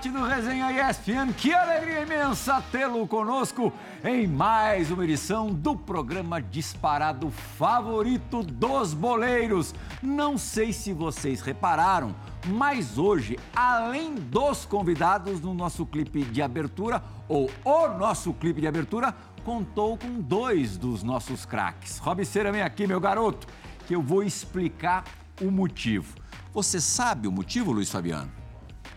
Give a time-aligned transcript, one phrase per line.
[0.00, 3.70] esporte do Resenha ESPN, que alegria imensa tê-lo conosco
[4.02, 9.74] em mais uma edição do programa disparado favorito dos boleiros.
[10.02, 12.14] Não sei se vocês repararam,
[12.46, 18.66] mas hoje, além dos convidados no nosso clipe de abertura, ou o nosso clipe de
[18.66, 19.14] abertura,
[19.44, 21.98] contou com dois dos nossos craques.
[21.98, 23.46] Rob Cera, vem aqui, meu garoto,
[23.86, 25.04] que eu vou explicar
[25.42, 26.16] o motivo.
[26.54, 28.39] Você sabe o motivo, Luiz Fabiano?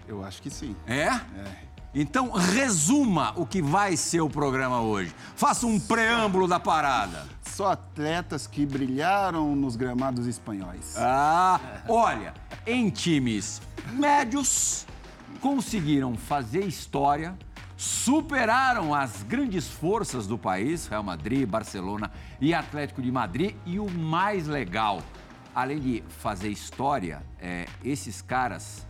[0.08, 0.76] Eu acho que sim.
[0.88, 1.08] É?
[1.08, 1.74] É.
[1.96, 5.14] Então, resuma o que vai ser o programa hoje.
[5.36, 7.28] Faça um preâmbulo da parada.
[7.44, 10.96] Só atletas que brilharam nos gramados espanhóis.
[10.98, 12.34] Ah, olha,
[12.66, 14.88] em times médios,
[15.40, 17.38] conseguiram fazer história,
[17.78, 22.10] superaram as grandes forças do país, Real Madrid, Barcelona
[22.42, 23.56] e Atlético de Madrid.
[23.68, 25.04] E o mais legal,
[25.54, 28.84] além de fazer história, é, esses caras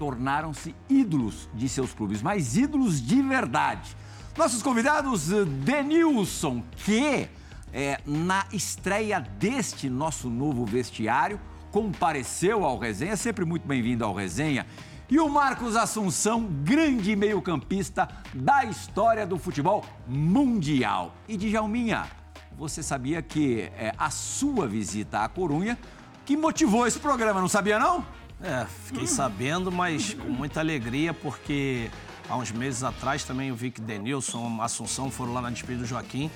[0.00, 3.94] tornaram-se ídolos de seus clubes, mas ídolos de verdade.
[4.34, 7.28] Nossos convidados, eh, Denilson, que
[7.70, 11.38] é, na estreia deste nosso novo vestiário,
[11.70, 14.66] compareceu ao Resenha, sempre muito bem-vindo ao Resenha.
[15.10, 21.14] E o Marcos Assunção, grande meio-campista da história do futebol mundial.
[21.28, 22.06] E Djalminha,
[22.56, 25.78] você sabia que é a sua visita à Corunha
[26.24, 28.02] que motivou esse programa, não sabia não?
[28.42, 31.90] É, fiquei sabendo, mas com muita alegria, porque
[32.26, 36.30] há uns meses atrás também vi que Denilson, Assunção foram lá na despedida do Joaquim.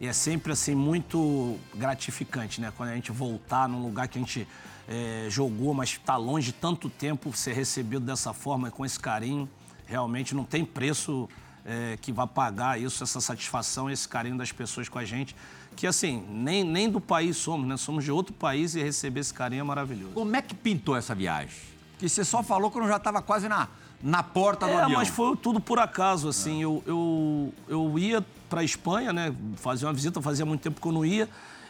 [0.00, 2.72] E é sempre assim muito gratificante, né?
[2.76, 4.46] Quando a gente voltar num lugar que a gente
[4.88, 9.48] é, jogou, mas está longe tanto tempo, ser recebido dessa forma, com esse carinho,
[9.86, 11.28] realmente não tem preço
[11.66, 15.34] é, que vá pagar isso, essa satisfação, esse carinho das pessoas com a gente.
[15.76, 17.76] Que assim, nem, nem do país somos, né?
[17.76, 20.12] Somos de outro país e receber esse carinho é maravilhoso.
[20.12, 21.54] Como é que pintou essa viagem?
[21.98, 23.68] Que você só falou quando já estava quase na,
[24.02, 24.98] na porta do É, avião.
[24.98, 26.60] mas foi tudo por acaso, assim.
[26.62, 29.34] Eu, eu, eu ia para Espanha, né?
[29.56, 31.28] Fazer uma visita, fazia muito tempo que eu não ia.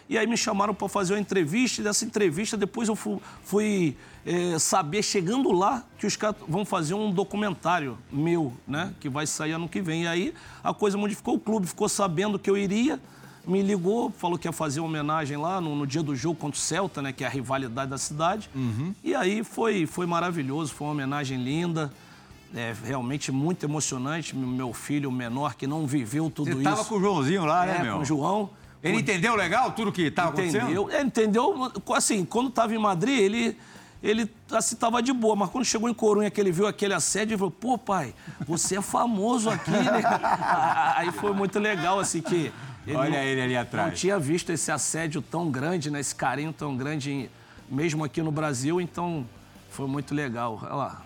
[0.08, 3.96] E aí me chamaram para fazer uma entrevista, e dessa entrevista depois eu fu- fui,
[4.26, 8.92] eh, saber, chegando lá, que os caras vão fazer um documentário meu, né?
[8.98, 10.02] Que vai sair ano que vem.
[10.02, 10.34] E aí
[10.64, 12.98] a coisa modificou, o clube ficou sabendo que eu iria,
[13.46, 16.58] me ligou, falou que ia fazer uma homenagem lá no, no dia do jogo contra
[16.58, 17.12] o Celta, né?
[17.12, 18.50] Que é a rivalidade da cidade.
[19.02, 21.92] E aí foi, foi maravilhoso, foi uma homenagem linda.
[22.54, 24.34] É realmente muito emocionante.
[24.36, 26.64] Meu filho menor que não viveu tudo Você isso.
[26.64, 27.96] tava com o Joãozinho lá, né, É, meu?
[27.96, 28.50] com o João.
[28.82, 30.64] Ele entendeu legal tudo que estava acontecendo?
[30.64, 30.90] Entendeu?
[30.90, 33.56] Ele entendeu, assim, quando estava em Madrid, ele,
[34.02, 37.32] ele assim, tava de boa, mas quando chegou em Corunha, que ele viu aquele assédio,
[37.34, 38.14] ele falou, pô, pai,
[38.46, 40.02] você é famoso aqui, né?
[40.96, 42.50] Aí foi muito legal, assim, que...
[42.94, 43.88] Olha não- ele ali atrás.
[43.88, 46.00] Não tinha visto esse assédio tão grande, né?
[46.00, 47.30] Esse carinho tão grande,
[47.68, 49.26] mesmo aqui no Brasil, então
[49.70, 50.58] foi muito legal.
[50.62, 51.02] Olha lá.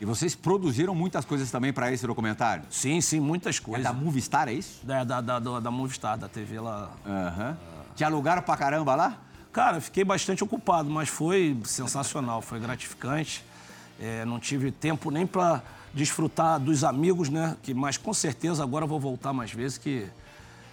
[0.00, 2.64] E vocês produziram muitas coisas também para esse documentário?
[2.70, 3.84] Sim, sim, muitas É coisas.
[3.84, 4.84] da Movistar, é isso?
[4.84, 6.90] Da, da, da, da, da Movistar, da TV lá.
[7.06, 7.56] Aham.
[7.94, 9.16] Te alugaram pra caramba lá?
[9.52, 13.42] Cara, fiquei bastante ocupado, mas foi sensacional, foi gratificante.
[13.98, 15.62] É, não tive tempo nem para
[15.94, 17.56] desfrutar dos amigos, né?
[17.62, 20.06] Que, mas com certeza agora eu vou voltar mais vezes que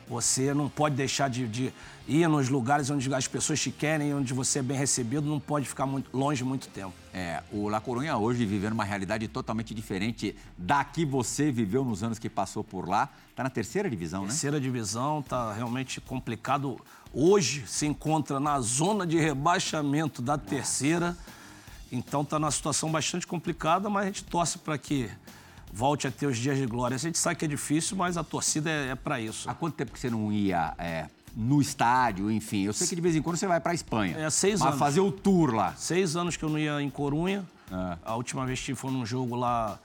[0.07, 1.73] você não pode deixar de, de
[2.07, 5.67] ir nos lugares onde as pessoas te querem, onde você é bem recebido, não pode
[5.67, 6.93] ficar muito longe muito tempo.
[7.13, 12.03] É, o La Coruña hoje vivendo uma realidade totalmente diferente da que você viveu nos
[12.03, 13.09] anos que passou por lá.
[13.35, 14.27] Tá na terceira divisão, né?
[14.29, 16.79] Terceira divisão tá realmente complicado.
[17.13, 21.17] Hoje se encontra na zona de rebaixamento da terceira.
[21.91, 25.09] Então tá numa situação bastante complicada, mas a gente torce para que
[25.73, 26.93] volte a ter os dias de glória.
[26.95, 29.49] A gente sabe que é difícil, mas a torcida é, é para isso.
[29.49, 32.63] Há quanto tempo que você não ia é, no estádio, enfim?
[32.63, 34.15] Eu sei que de vez em quando você vai pra Espanha.
[34.17, 34.79] É, seis mas anos.
[34.79, 35.73] fazer o tour lá.
[35.75, 37.43] Seis anos que eu não ia em Corunha.
[37.71, 37.97] Ah.
[38.05, 39.79] A última vez que foi num jogo lá,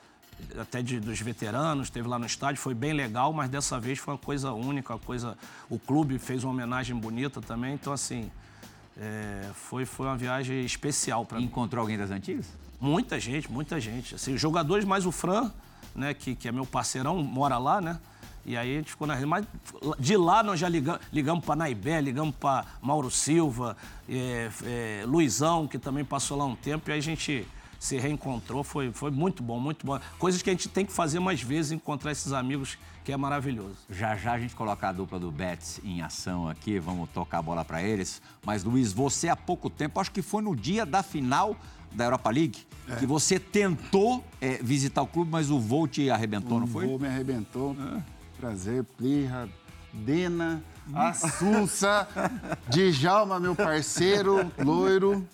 [0.60, 4.12] até de- dos veteranos, teve lá no estádio, foi bem legal, mas dessa vez foi
[4.12, 5.38] uma coisa única, uma coisa.
[5.70, 8.30] O clube fez uma homenagem bonita também, então assim.
[9.00, 11.44] é, foi, foi uma viagem especial para mim.
[11.44, 12.46] Encontrou alguém das antigas?
[12.80, 14.14] Muita gente, muita gente.
[14.16, 15.50] Assim, os jogadores mais o Fran,
[15.98, 17.98] né, que, que é meu parceirão, mora lá, né?
[18.46, 19.26] E aí a gente ficou na rede.
[19.26, 19.44] Mas
[19.98, 23.76] de lá nós já ligamos, ligamos para Naibé, ligamos para Mauro Silva,
[24.08, 27.46] é, é, Luizão, que também passou lá um tempo, e aí a gente
[27.78, 28.64] se reencontrou.
[28.64, 30.00] Foi, foi muito bom, muito bom.
[30.18, 33.76] Coisas que a gente tem que fazer mais vezes, encontrar esses amigos, que é maravilhoso.
[33.90, 37.42] Já já a gente coloca a dupla do Betis em ação aqui, vamos tocar a
[37.42, 38.22] bola para eles.
[38.44, 41.54] Mas, Luiz, você há pouco tempo, acho que foi no dia da final
[41.92, 42.66] da Europa League,
[42.98, 46.86] que você tentou é, visitar o clube, mas o voo te arrebentou, não O foi?
[46.86, 47.76] voo me arrebentou.
[48.38, 49.48] Prazer, Plirra,
[49.92, 50.62] Dena.
[50.94, 52.08] Assunça,
[52.70, 55.26] Djalma, meu parceiro, loiro.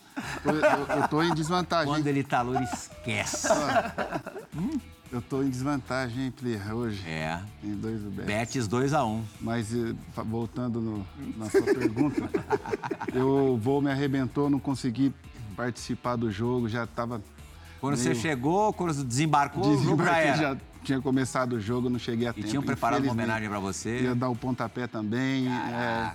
[0.44, 1.86] Eu, eu, eu tô em desvantagem.
[1.92, 3.46] Quando ele tá louro, esquece.
[5.12, 7.08] Eu tô em desvantagem, hein, Pli, hoje.
[7.08, 7.40] É.
[7.60, 8.26] Tem dois do Bet.
[8.26, 9.20] Betis 2x1.
[9.40, 12.28] Mas eh, voltando no- na sua pergunta,
[13.14, 15.12] eu vou me arrebentou, não consegui
[15.56, 17.22] participar do jogo, já estava.
[17.80, 22.26] Quando você chegou, quando desembarcou, o jogo já já tinha começado o jogo, não cheguei
[22.26, 22.48] a E tempo.
[22.48, 24.02] tinham preparado uma homenagem pra você.
[24.02, 25.48] Ia dar o pontapé também.
[25.48, 26.12] é.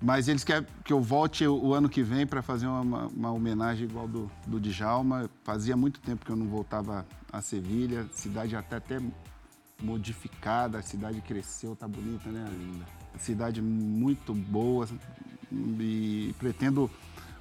[0.00, 3.32] mas eles querem que eu volte o, ano que vem para fazer uma, uma- uma
[3.32, 5.28] homenagem igual do, do Djalma.
[5.44, 8.06] Fazia muito tempo que eu não voltava a Sevilha.
[8.12, 8.98] Cidade até, até
[9.82, 12.46] modificada, a cidade cresceu, tá bonita, né?
[12.58, 12.84] Linda.
[13.18, 14.86] Cidade muito boa.
[15.52, 16.90] E pretendo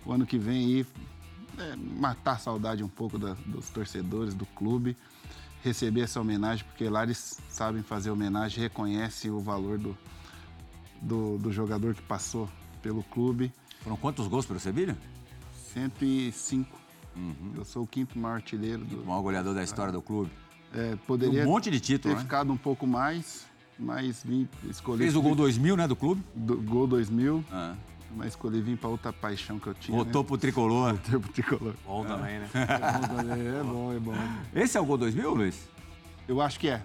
[0.05, 0.87] o ano que vem ir
[1.59, 4.95] é, matar a saudade um pouco da- dos torcedores do clube,
[5.63, 9.97] receber essa homenagem, porque lá eles sabem fazer homenagem, reconhecem o valor do,
[11.01, 12.49] do, do jogador que passou
[12.81, 13.51] pelo clube.
[13.81, 14.97] Foram quantos gols pelo Sevilha?
[15.73, 16.79] 105.
[17.55, 19.01] Eu sou o quinto maior artilheiro do.
[19.01, 20.31] O maior goleador da história do clube.
[20.73, 22.23] É, poderia Um monte de título, ter né?
[22.23, 23.45] ficado um pouco mais,
[23.79, 24.97] mas vim escolher.
[25.03, 26.21] Fez o gol 2000, né, do clube.
[26.35, 27.75] do gol 2000, Ah.
[28.15, 29.95] Mas escolhi vir para outra paixão que eu tinha.
[29.95, 30.27] Voltou né?
[30.27, 30.93] pro tricolor.
[31.03, 31.73] Voltei pro tricolor.
[31.85, 32.49] Bom também, né?
[33.59, 34.13] É bom, é bom.
[34.53, 35.67] Esse é o gol 2000, Luiz?
[36.27, 36.81] Eu acho que é.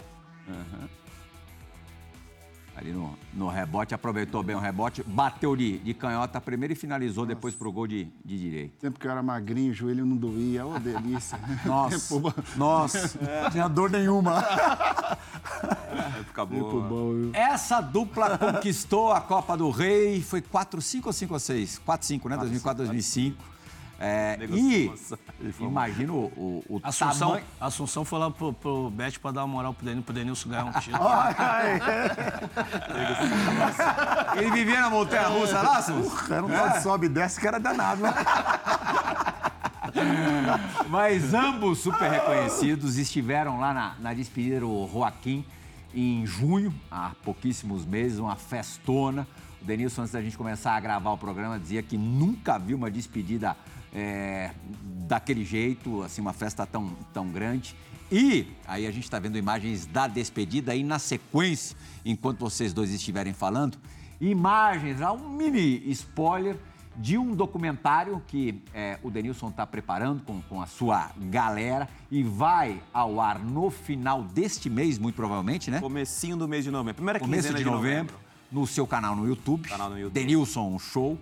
[2.80, 7.26] Ali no, no rebote, aproveitou bem o rebote, bateu de, de canhota primeiro e finalizou
[7.26, 8.78] depois pro gol de, de direito.
[8.78, 11.38] Tempo que eu era magrinho, o joelho não doía, ô delícia.
[11.66, 13.18] Nossa, Tempo nossa,
[13.52, 14.38] tinha dor nenhuma.
[16.20, 16.88] Época Tempo boa.
[16.88, 17.30] bom, viu?
[17.34, 21.78] Essa dupla conquistou a Copa do Rei, foi 4, 5 ou 5 ou 6?
[21.84, 22.36] 4, 5, né?
[22.38, 23.44] 2004, 2005.
[24.02, 24.90] É, e
[25.60, 27.44] imagina o, o, o Assunção, tamanho...
[27.60, 30.64] Assunção foi lá pro, pro Bet pra dar uma moral pro Denilson, pro Denilson ganhar
[30.64, 31.04] um título.
[34.38, 36.30] Ele vivia na montanha-russa lá, Sus?
[36.30, 38.10] Era um tal de sobe e desce que era danado, né?
[40.88, 45.44] Mas ambos super reconhecidos estiveram lá na, na despedida do Joaquim
[45.94, 49.28] em junho, há pouquíssimos meses, uma festona.
[49.60, 52.90] O Denilson, antes da gente começar a gravar o programa, dizia que nunca viu uma
[52.90, 53.54] despedida
[53.94, 54.50] é,
[55.06, 57.74] daquele jeito, assim, uma festa tão, tão grande.
[58.10, 62.90] E aí a gente está vendo imagens da despedida e na sequência, enquanto vocês dois
[62.90, 63.78] estiverem falando,
[64.20, 66.56] imagens, um mini spoiler
[66.96, 72.22] de um documentário que é, o Denilson está preparando com, com a sua galera e
[72.22, 75.80] vai ao ar no final deste mês, muito provavelmente, né?
[75.80, 76.94] Comecinho do mês de novembro.
[76.94, 78.14] Primeira Começo quinzena de novembro,
[78.50, 80.12] no seu canal no YouTube, Canal no YouTube.
[80.12, 81.16] Denilson Show,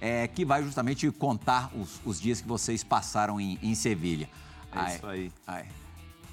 [0.00, 4.28] é, que vai justamente contar os, os dias que vocês passaram em, em Sevilha.
[4.74, 5.32] É isso aí.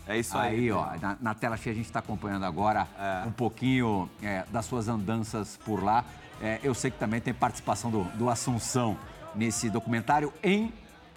[0.07, 0.72] É isso aí, aí.
[0.72, 3.27] ó, na, na tela cheia a gente está acompanhando agora É.
[3.27, 6.05] um pouquinho é, das suas andanças por lá.
[6.41, 8.98] É, eu sei que também tem participação do, do Assunção
[9.34, 10.72] nesse documentário em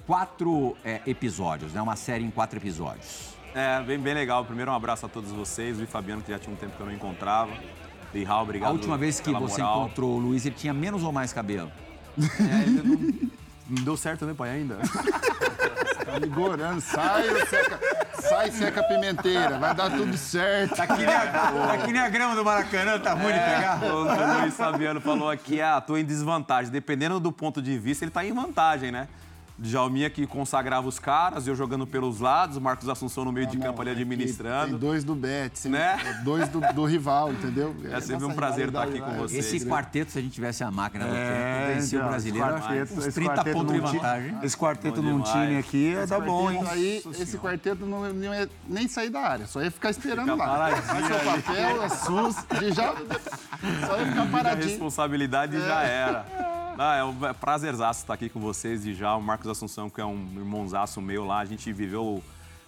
[0.07, 1.83] quatro é, episódios, né?
[1.83, 3.35] Uma série em quatro episódios.
[3.55, 4.45] É, bem, bem legal.
[4.45, 5.79] Primeiro, um abraço a todos vocês.
[5.81, 7.53] O Fabiano, que já tinha um tempo que eu não encontrava.
[8.15, 9.81] E Raul, obrigado a última vez que você moral.
[9.85, 11.71] encontrou o Luiz, ele tinha menos ou mais cabelo?
[12.41, 13.31] É, ele não,
[13.71, 14.77] não deu certo, né, pai, ainda?
[16.05, 17.81] Tá me gorando, sai, seca,
[18.21, 20.75] sai, seca a pimenteira, vai dar tudo certo.
[20.75, 23.79] Tá que nem a, tá que nem a grama do Maracanã, tá ruim de pegar?
[23.83, 26.73] O, o Luiz Fabiano falou aqui, ah, tô em desvantagem.
[26.73, 29.07] Dependendo do ponto de vista, ele tá em vantagem, né?
[29.61, 33.57] Djalminha que consagrava os caras, eu jogando pelos lados, o Marcos Assunção no meio de
[33.57, 34.71] Não, campo ali é administrando.
[34.71, 35.99] Tem dois do Bet, Né?
[36.25, 37.75] dois do, do rival, entendeu?
[37.91, 39.53] É sempre um prazer estar aqui com vocês.
[39.53, 42.61] Esse quarteto, se a gente tivesse a máquina do tempo, vencia o então, brasileiro, esse
[42.63, 44.39] quarteto- uns esse 30 quarteto pontos de vantagem.
[44.43, 46.61] Esse quarteto num time aqui ia dar bom, hein?
[46.71, 50.45] Aí, esse quarteto não, não ia nem sair da área, só ia ficar esperando Fica
[50.47, 50.71] lá.
[50.83, 52.95] Faz seu papel, é SUS, e já
[53.87, 54.69] só ia ficar A paradinho.
[54.69, 56.58] responsabilidade já era.
[56.81, 60.05] Ah, é um prazerzaço estar aqui com vocês e já o Marcos Assunção, que é
[60.05, 61.41] um irmãozaço meu lá.
[61.41, 62.23] A gente viveu,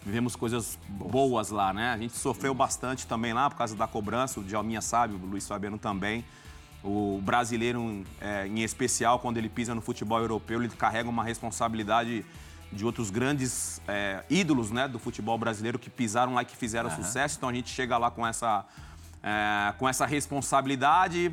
[0.05, 1.93] vivemos coisas boas lá, né?
[1.93, 4.41] A gente sofreu bastante também lá por causa da cobrança.
[4.41, 6.25] O Djalminha sabe, o Luiz Fabiano também.
[6.83, 12.27] O brasileiro, é, em especial, quando ele pisa no futebol europeu, ele carrega uma responsabilidade
[12.73, 16.91] de outros grandes é, ídolos né, do futebol brasileiro que pisaram lá e que fizeram
[16.91, 17.37] sucesso.
[17.37, 18.65] Então a gente chega lá com essa,
[19.23, 21.33] é, com essa responsabilidade.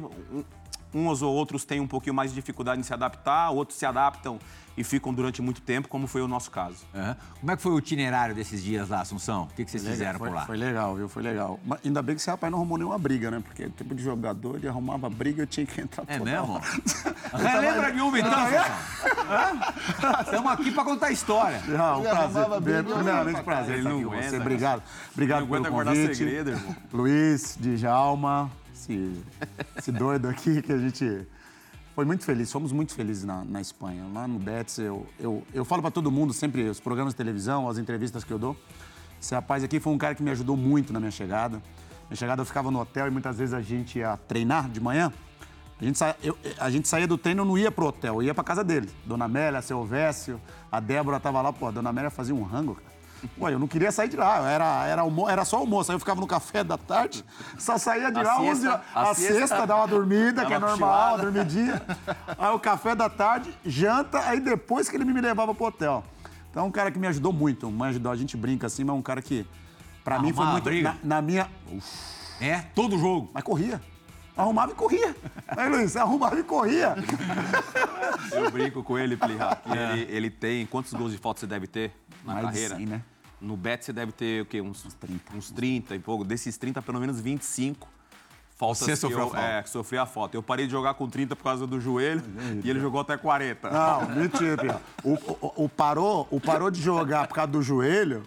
[0.94, 3.86] Um- Uns ou outros têm um pouquinho mais de dificuldade em se adaptar, outros se
[3.86, 4.40] adaptam
[4.78, 6.86] e ficam durante muito tempo, como foi o nosso caso.
[6.94, 7.18] Aham.
[7.40, 9.44] Como é que foi o itinerário desses dias lá, Assunção?
[9.44, 10.46] O que, que vocês fizeram foi, por lá?
[10.46, 11.10] Foi legal, viu?
[11.10, 11.60] Foi legal.
[11.66, 13.42] Mas ainda bem que esse rapaz não arrumou nenhuma briga, né?
[13.44, 16.54] Porque tipo de jogador, ele arrumava briga, eu tinha que entrar É mesmo?
[16.54, 16.64] hora.
[17.34, 20.22] Relembra de uma então, Assunção.
[20.22, 21.62] Estamos aqui para contar história.
[21.68, 22.84] Não, um Ele prazer.
[22.84, 24.38] Primeiramente, pra prazer Ele estar não aqui com aguenta, você.
[24.38, 24.84] Obrigado.
[25.14, 26.16] Obrigado Não pelo aguenta guardar convite.
[26.16, 26.76] segredo, irmão.
[26.94, 29.24] Luiz, Djalma, esse,
[29.76, 31.28] esse doido aqui que a gente
[31.96, 34.06] foi muito feliz, fomos muito felizes na, na Espanha.
[34.14, 37.68] Lá no Betis, eu, eu, eu falo para todo mundo, sempre os programas de televisão,
[37.68, 38.56] as entrevistas que eu dou.
[39.20, 41.62] Esse rapaz aqui foi um cara que me ajudou muito na minha chegada.
[42.08, 45.12] Minha chegada eu ficava no hotel e muitas vezes a gente ia treinar de manhã.
[45.82, 46.16] A gente, sa...
[46.24, 48.64] eu, a gente saía do treino, eu não ia pro hotel, eu ia pra casa
[48.64, 48.90] dele.
[49.06, 50.40] Dona Amélia, seu Vécio,
[50.72, 52.87] a Débora tava lá, pô, a Dona Amélia fazia um rango, cara.
[53.40, 55.28] Ué, eu não queria sair de lá, era, era, almo...
[55.30, 55.92] era só almoço.
[55.92, 57.24] Aí eu ficava no café da tarde,
[57.58, 58.86] só saía de A lá, 11 siesta- horas.
[58.96, 61.82] a A siesta- sexta, dá uma dormida, que é Dá normal, uma dormidinha.
[62.38, 66.04] Aí o café da tarde, janta, aí depois que ele me levava pro hotel.
[66.52, 68.96] Então, é um cara que me ajudou muito, me ajudou, a gente brinca assim, mas
[68.96, 69.46] é um cara que,
[70.04, 70.64] pra mim, foi Arrumar muito.
[70.64, 70.96] briga.
[71.04, 71.48] Na, na minha.
[72.42, 73.30] É, todo jogo.
[73.34, 73.82] Mas corria.
[74.36, 75.16] Arrumava e corria.
[75.48, 76.96] Aí, Luiz, você arrumava e corria.
[78.32, 80.66] Eu brinco com ele, Plirra, que ele, ele tem...
[80.68, 81.92] Quantos gols de falta você deve ter
[82.28, 82.76] na Mais de carreira?
[82.76, 83.02] 100, né?
[83.40, 84.62] No Bet você deve ter o quê?
[84.62, 85.36] Uns 30.
[85.36, 86.24] Uns 30 e pouco.
[86.24, 87.88] Desses 30, pelo menos 25
[88.58, 89.48] faltas Você sofreu eu, a falta.
[89.48, 90.36] É, que sofri a falta.
[90.36, 92.24] Eu parei de jogar com 30 por causa do joelho
[92.64, 93.70] e ele jogou até 40.
[93.70, 94.82] Não, mentira.
[95.04, 98.24] O, o, o parou, o parou de jogar por causa do joelho.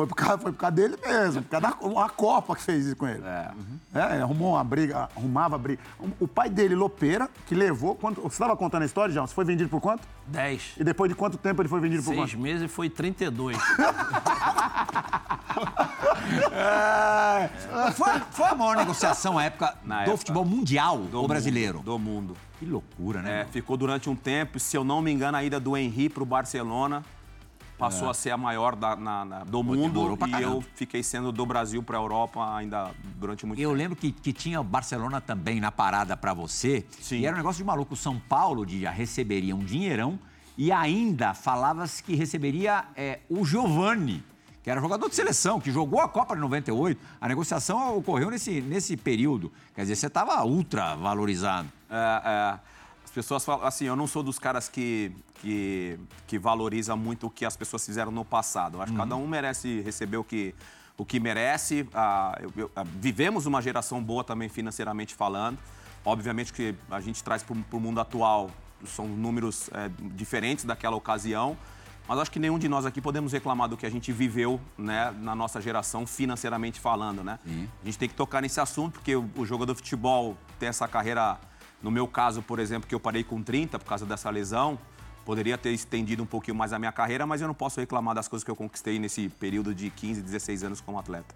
[0.00, 2.86] Foi por causa, foi por causa dele mesmo, por causa da uma Copa que fez
[2.86, 3.22] isso com ele.
[3.22, 3.50] É.
[3.94, 5.82] É, ele arrumou uma briga, arrumava briga.
[6.18, 7.94] O pai dele, Lopeira, que levou.
[7.94, 9.26] Quanto, você estava contando a história, João?
[9.26, 10.08] Você foi vendido por quanto?
[10.28, 10.76] 10.
[10.78, 12.38] E depois de quanto tempo ele foi vendido por Seis quanto?
[12.42, 13.58] meses e foi 32.
[17.96, 20.16] Foi, foi a maior negociação à época Na do época.
[20.18, 21.80] futebol mundial, Do o brasileiro.
[21.80, 22.36] do mundo.
[22.58, 23.40] Que loucura, né?
[23.42, 24.58] É, ficou durante um tempo.
[24.60, 27.02] Se eu não me engano, a ida do Henry pro Barcelona
[27.80, 30.12] passou a ser a maior da- na- na- do mundo.
[30.14, 30.40] E caramba.
[30.42, 33.78] eu fiquei sendo do Brasil pra Europa ainda durante muito Eu tempo.
[33.78, 36.84] lembro que, que tinha o Barcelona também na parada pra você.
[37.00, 37.20] Sim.
[37.20, 37.94] E era um negócio de maluco.
[37.94, 40.18] O São Paulo de, já receberia um dinheirão
[40.58, 44.22] e ainda falava-se que receberia é, o Giovani,
[44.62, 47.00] que era jogador de seleção, que jogou a Copa de 98.
[47.18, 49.50] A negociação ocorreu nesse, nesse período.
[49.74, 51.66] Quer dizer, você estava ultra valorizado.
[51.88, 52.58] É, é.
[53.10, 55.10] As pessoas falam assim, eu não sou dos caras que,
[55.42, 55.98] que,
[56.28, 58.76] que valoriza muito o que as pessoas fizeram no passado.
[58.76, 60.54] Eu acho que cada um merece receber o que,
[60.96, 61.88] o que merece.
[61.92, 65.58] Ah, eu- eu- ah, vivemos uma geração boa também financeiramente falando.
[66.04, 68.48] Obviamente que a gente traz para o mundo atual,
[68.86, 71.56] são números é, diferentes daquela ocasião.
[72.06, 75.12] Mas acho que nenhum de nós aqui podemos reclamar do que a gente viveu né,
[75.18, 77.24] na nossa geração, financeiramente falando.
[77.24, 77.40] Né?
[77.82, 80.86] A gente tem que tocar nesse assunto, porque o, o jogador de futebol tem essa
[80.86, 81.38] carreira,
[81.82, 84.78] no meu caso, por exemplo, que eu parei com 30 por causa dessa lesão,
[85.24, 88.26] poderia ter estendido um pouquinho mais a minha carreira, mas eu não posso reclamar das
[88.28, 91.34] coisas que eu conquistei nesse período de 15, 16 anos como atleta.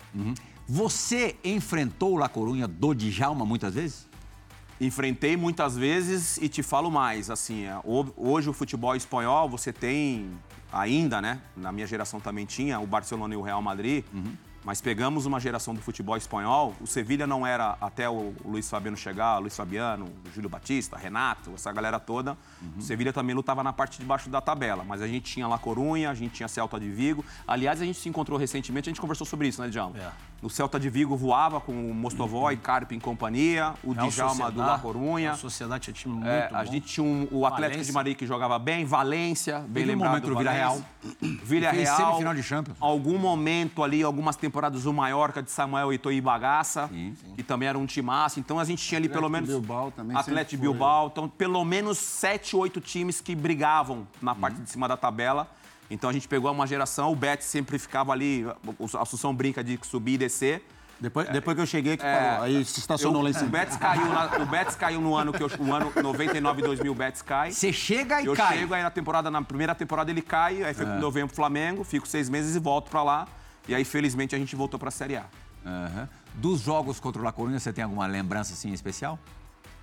[0.67, 4.09] Você enfrentou o La Corunha do Djalma muitas vezes?
[4.81, 9.73] Enfrentei muitas vezes e te falo mais, assim, é, ho- hoje o futebol espanhol você
[9.73, 10.31] tem
[10.73, 11.41] ainda, né?
[11.57, 14.05] Na minha geração também tinha o Barcelona e o Real Madrid,
[14.64, 16.75] mas pegamos uma geração do futebol espanhol.
[16.80, 21.71] O Sevilha não era até o Luiz Fabiano chegar, Luiz Fabiano, Júlio Batista, Renato, essa
[21.71, 22.37] galera toda.
[22.78, 25.59] O Sevilha também lutava na parte de baixo da tabela, mas a gente tinha La
[25.59, 27.25] Corunha, a gente tinha Celta de Vigo.
[27.47, 29.99] Aliás, a gente se encontrou recentemente, a gente conversou sobre isso, né, Djalma?
[29.99, 30.11] É.
[30.45, 34.59] O Celta de Vigo voava com o Mostovoi, Carpe em companhia, o Real Djalma do
[34.61, 35.33] La Corunha.
[35.33, 36.57] A sociedade tinha time muito É, bom.
[36.57, 37.85] a gente tinha um- o Atlético Valência.
[37.85, 40.11] de Madrid que jogava bem, Valência, bem Teve um lembrado.
[40.11, 40.83] momento no Vila Real.
[41.43, 41.97] Vila Real.
[41.97, 42.77] semifinal de Champions.
[42.79, 47.67] Algum momento ali, algumas temporadas, o Maiorca de Samuel Eto'o e Bagaça, Sim, que também
[47.67, 48.39] era um timaço.
[48.39, 49.49] Então a gente tinha ali pelo menos...
[49.49, 50.61] Bilbao também Atlético.
[50.61, 51.07] Bilbao.
[51.07, 55.49] Então, pelo menos sete, oito times que brigavam na parte de cima da tabela.
[55.91, 58.45] Então a gente pegou uma geração, o Betis sempre ficava ali,
[58.79, 60.67] o Assunção brinca de subir e descer.
[60.99, 62.45] Depois, depois que eu cheguei, que É, parou.
[62.45, 63.50] Aí se estacionou Eu- lá em O cima.
[63.50, 66.95] Betis caiu, na- o Betis caiu no ano que eu, o ano 99 2000 o
[66.95, 67.50] Betis cai.
[67.50, 68.59] Você chega e eu cai.
[68.59, 71.35] chego aí na temporada, na primeira temporada ele cai, aí foi quando eu venho pro
[71.37, 73.26] Flamengo, fico seis meses e volto pra lá.
[73.69, 75.25] E aí, felizmente, a gente voltou pra Série A.
[75.67, 76.09] Aham.
[76.35, 79.19] Dos jogos contra o La Corunha, você tem alguma lembrança assim especial?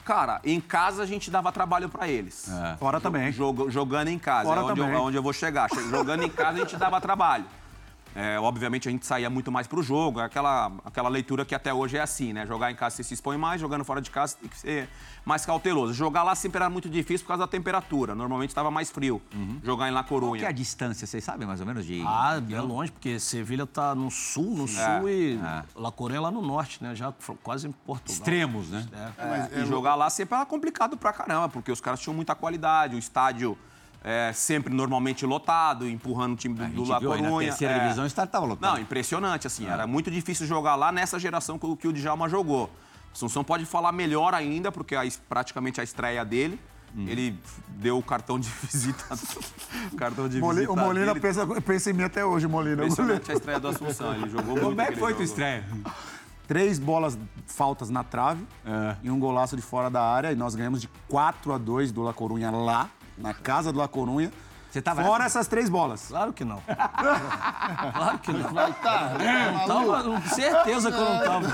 [0.03, 2.50] Cara, em casa a gente dava trabalho pra eles.
[2.79, 3.31] Fora também.
[3.31, 5.00] Jogo- jogando em casa, Fora é onde, eu, também.
[5.00, 5.70] é onde eu vou chegar.
[5.70, 7.46] Che- Jogando em casa a gente dava trabalho.
[8.15, 11.74] É, obviamente a gente saía muito mais pro jogo, é aquela, aquela leitura que até
[11.74, 12.46] hoje é assim, né?
[12.46, 14.89] Jogar em casa você se expõe mais, jogando fora de casa tem que ser
[15.24, 15.94] mais cauteloso.
[15.94, 19.22] Jogar lá sempre era muito difícil por causa da temperatura, normalmente estava mais frio.
[19.63, 22.01] Jogar em La Qual que é a distância, vocês sabem mais ou menos de...
[22.06, 25.63] Ah, é longe, porque Sevilha tá no sul, no sul e é.
[25.75, 26.94] La Coruña lá no norte, né?
[26.96, 28.13] Já quase em Portugal.
[28.13, 28.86] Extremos, né?
[29.53, 29.62] É.
[29.62, 33.00] E jogar lá sempre era complicado pra caramba, porque os caras tinham muita qualidade, o
[33.00, 33.58] estádio
[34.03, 37.50] é, sempre normalmente lotado, empurrando o time do, A do La viu aí na Corunha.
[37.50, 37.79] terceira é.
[37.84, 38.74] divisão, estava lotado.
[38.75, 39.67] Não, impressionante, assim.
[39.67, 42.70] Era muito difícil jogar lá nessa geração que, o- que o Djalma jogou.
[43.13, 46.60] Assunção pode falar melhor ainda, porque es- praticamente a estreia dele.
[46.96, 47.05] Hum.
[47.08, 47.38] Ele
[47.70, 49.03] deu o cartão de visita.
[49.91, 50.74] o cartão de Moli- visita.
[50.74, 51.20] o Molina dele.
[51.20, 52.74] pensa, pensa em mim até hoje, Molina.
[52.84, 54.13] Impressionante a estreia do Assunção.
[54.15, 54.62] Ele jogou muito.
[54.62, 55.63] Como é que foi tua estreia?
[56.48, 57.17] três bolas
[57.48, 58.46] faltas na trave
[59.03, 60.31] e um golaço de fora da área.
[60.31, 62.89] E nós ganhamos de 4 a 2 do La Corunha lá,
[63.21, 64.31] na casa do La Corunha.
[64.69, 66.07] Você tava Fora essas três bolas.
[66.07, 66.61] Claro que não.
[67.93, 68.53] claro que não.
[68.53, 69.11] Vai tá.
[69.67, 71.47] Tava, com certeza que eu não tava.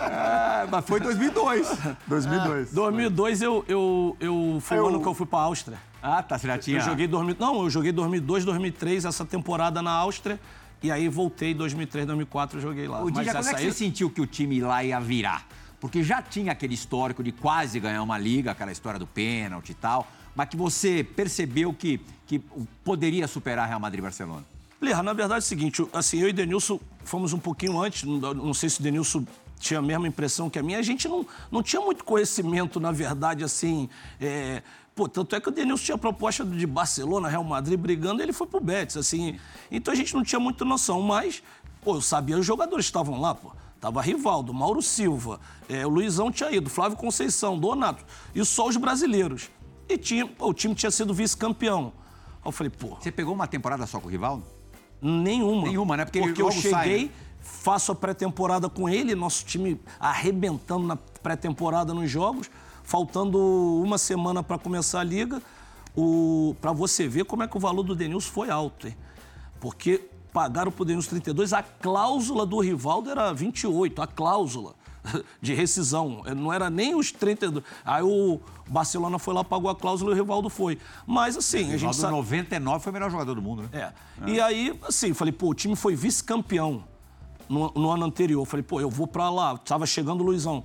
[0.00, 1.78] É, mas foi 2002.
[2.06, 2.72] 2002.
[2.72, 5.78] 2002 eu, eu, eu foi o Eu- ano que eu fui pra Áustria.
[6.02, 6.78] Ah, tá, você já tinha...
[6.78, 10.40] Eu joguei 2000, não, eu joguei 2002, 2003 essa temporada na Áustria
[10.82, 13.02] e aí voltei 2003, 2004 eu joguei lá.
[13.02, 15.46] O Dija, Mas quando é que aí você sentiu que o time lá ia virar?
[15.80, 19.74] Porque já tinha aquele histórico de quase ganhar uma liga, aquela história do pênalti e
[19.74, 22.38] tal, mas que você percebeu que, que
[22.84, 24.44] poderia superar Real Madrid e Barcelona.
[24.80, 28.34] Lirra, na verdade é o seguinte, assim, eu e Denilson fomos um pouquinho antes, não,
[28.34, 29.24] não sei se o Denilson
[29.58, 32.92] tinha a mesma impressão que a minha, a gente não, não tinha muito conhecimento, na
[32.92, 33.88] verdade, assim,
[34.20, 34.62] é,
[34.94, 38.46] pô, tanto é que o Denilson tinha proposta de Barcelona, Real Madrid brigando, ele foi
[38.46, 39.38] pro Betis, assim,
[39.70, 41.42] então a gente não tinha muita noção, mas,
[41.82, 46.30] pô, eu sabia, os jogadores estavam lá, pô, tava Rivaldo, Mauro Silva, é, o Luizão
[46.30, 49.48] tinha ido, Flávio Conceição, Donato, e só os brasileiros,
[49.88, 51.92] e tinha, o time tinha sido vice-campeão,
[52.44, 54.44] Aí eu falei, pô, Você pegou uma temporada só com o Rivaldo?
[55.00, 55.68] Nenhuma.
[55.68, 56.04] Nenhuma, né?
[56.04, 57.10] Porque ele eu logo sai, cheguei, né?
[57.40, 62.50] faço a pré-temporada com ele, nosso time arrebentando na pré-temporada nos jogos,
[62.82, 63.38] faltando
[63.82, 65.42] uma semana para começar a liga.
[65.96, 66.54] O...
[66.60, 68.96] Para você ver como é que o valor do Denilson foi alto, hein?
[69.60, 74.74] Porque pagaram pro Denilson 32, a cláusula do Rivaldo era 28, a cláusula
[75.40, 76.22] de rescisão.
[76.36, 77.64] Não era nem os 32.
[77.84, 80.78] Aí o Barcelona foi lá, pagou a cláusula e o Rivaldo foi.
[81.06, 82.12] Mas assim, a gente Rivaldo, sabe.
[82.14, 83.68] 99, foi o melhor jogador do mundo, né?
[83.72, 84.30] É.
[84.30, 86.84] E aí, assim, falei, pô, o time foi vice-campeão
[87.48, 88.42] no, no ano anterior.
[88.42, 89.56] Eu falei, pô, eu vou pra lá.
[89.58, 90.64] Tava chegando o Luizão.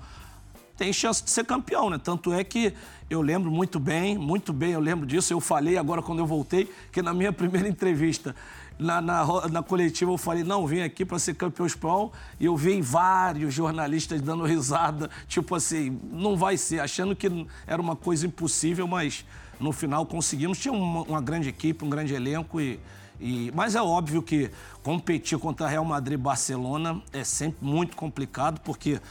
[0.77, 1.97] Tem chance de ser campeão, né?
[1.97, 2.73] Tanto é que
[3.09, 5.33] eu lembro muito bem, muito bem, eu lembro disso.
[5.33, 8.33] Eu falei agora quando eu voltei, que na minha primeira entrevista
[8.79, 12.13] na, na, na coletiva eu falei, não, vim aqui para ser campeão espanhol.
[12.39, 17.81] E eu vi vários jornalistas dando risada, tipo assim, não vai ser, achando que era
[17.81, 19.25] uma coisa impossível, mas
[19.59, 20.57] no final conseguimos.
[20.57, 22.79] Tinha uma, uma grande equipe, um grande elenco e.
[23.19, 24.49] e- mas é óbvio que
[24.81, 29.01] competir contra Real Madrid e Barcelona é sempre muito complicado, porque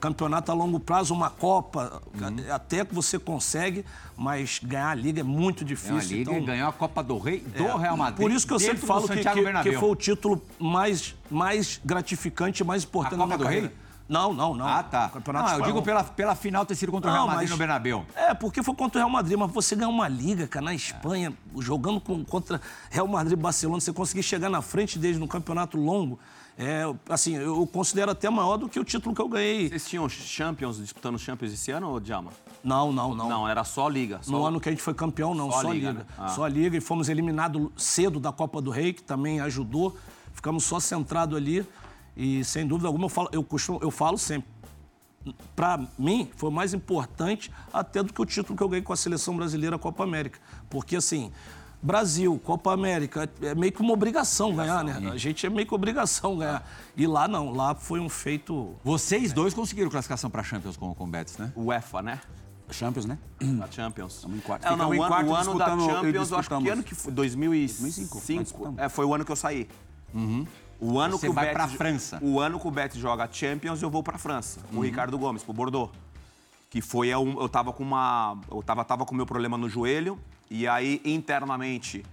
[0.00, 2.02] campeonato a longo prazo, uma Copa,
[2.52, 3.84] até que você consegue,
[4.16, 5.96] mas ganhar a Liga é muito difícil.
[5.96, 8.20] a Liga então- ganhou a Copa do Rei do é, Real Madrid.
[8.20, 12.62] Por isso que eu sempre falo que, que- que foi o título mais, mais gratificante,
[12.64, 13.60] mais importante A da Copa do Rei?
[13.62, 13.84] carreira.
[14.06, 14.68] Não, não, não.
[14.68, 15.08] Ah, tá.
[15.08, 17.50] Campeonato Não, eu digo pela, pela final ter sido contra o Não, Real Madrid mas-
[17.52, 18.04] no Bernabéu.
[18.14, 21.32] É, porque foi contra o Real Madrid, mas você ganhar uma liga, cara, na Espanha,
[21.58, 25.78] jogando com- contra Real Madrid e Barcelona, você conseguir chegar na frente deles no campeonato
[25.78, 26.18] longo,
[26.56, 29.68] é, assim, eu considero até maior do que o título que eu ganhei.
[29.68, 32.30] Vocês tinham Champions, disputando Champions esse ano, ou Djalma?
[32.62, 33.28] Não, não, não.
[33.28, 34.20] Não, era só Liga.
[34.22, 34.30] Só...
[34.30, 35.88] No ano que a gente foi campeão, não, Só só, a Liga.
[35.90, 36.06] Liga, né?
[36.16, 36.28] Ah.
[36.28, 39.96] Só a Liga e fomos eliminados cedo da Copa do Rei, que também ajudou.
[40.32, 41.66] Ficamos só centrados ali.
[42.16, 44.48] E sem dúvida alguma, eu falo, eu costumo, eu falo sempre.
[45.56, 48.96] Para mim, foi mais importante até do que o título que eu ganhei com a
[48.96, 50.38] seleção brasileira, a Copa América.
[50.70, 51.32] Porque, assim,
[51.84, 55.10] Brasil, Copa América, é meio que uma obrigação ganhar, né?
[55.12, 56.66] A gente é meio que obrigação ganhar.
[56.96, 58.74] E lá não, lá foi um feito.
[58.82, 61.52] Vocês dois conseguiram classificação para Champions com, o Betis, né?
[61.54, 62.20] UEFA, né?
[62.70, 63.18] Champions, né?
[63.62, 64.14] A Champions.
[64.14, 64.66] Estamos em quarto.
[64.66, 67.12] É, não, o ano, quarto o ano da Champions, eu acho que ano que foi?
[67.12, 67.82] 2005.
[67.82, 68.80] 2005, nós disputamos.
[68.80, 69.68] É, foi o ano que eu saí.
[70.80, 72.18] O ano Você que o vai Betis, pra França.
[72.22, 74.60] O ano que o Betis joga Champions, eu vou pra França.
[74.72, 75.90] O Ricardo Gomes, pro Bordeaux.
[76.74, 78.36] Que foi, a um- eu tava com uma...
[78.50, 80.18] Eu tava, tava com meu problema no joelho.
[80.50, 82.04] E aí, internamente,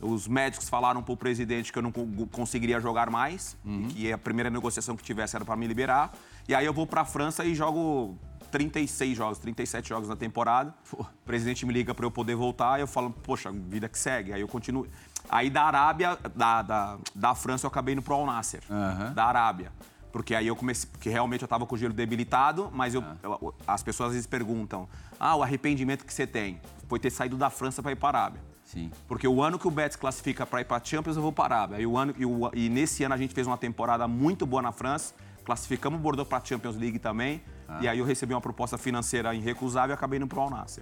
[0.00, 3.56] os médicos falaram pro presidente que eu não co- conseguiria jogar mais.
[3.64, 6.12] e Que a primeira negociação que tivesse era pra me liberar.
[6.48, 8.18] E aí eu vou pra França e jogo
[8.50, 10.74] 36 jogos, 37 jogos na temporada.
[10.92, 12.76] O presidente me liga pra eu poder voltar.
[12.80, 14.32] E eu falo, poxa, vida que segue.
[14.32, 14.84] Aí eu continuo...
[15.30, 18.62] Aí da Arábia, da, da, da França, eu acabei indo pro Al Nasser.
[18.68, 19.12] Aham.
[19.12, 19.70] Da Arábia.
[20.12, 20.88] Porque aí eu comecei.
[20.90, 24.26] Porque realmente eu tava com o gelo debilitado, mas eu, eu- as pessoas às vezes
[24.26, 24.88] perguntam:
[25.20, 28.22] ah, o arrependimento que você tem foi ter saído da França para ir para a
[28.22, 28.40] Arábia.
[28.64, 28.90] Sim.
[29.06, 31.58] Porque o ano que o Betis classifica para ir para Champions, eu vou para a
[31.58, 31.80] Arábia.
[31.80, 34.60] E, o ano, e, o- e nesse ano a gente fez uma temporada muito boa
[34.60, 37.40] na França, classificamos o Bordeaux para a Champions League também.
[37.66, 37.78] Ah.
[37.82, 40.80] E aí eu recebi uma proposta financeira irrecusável e acabei indo para o Al Nassr.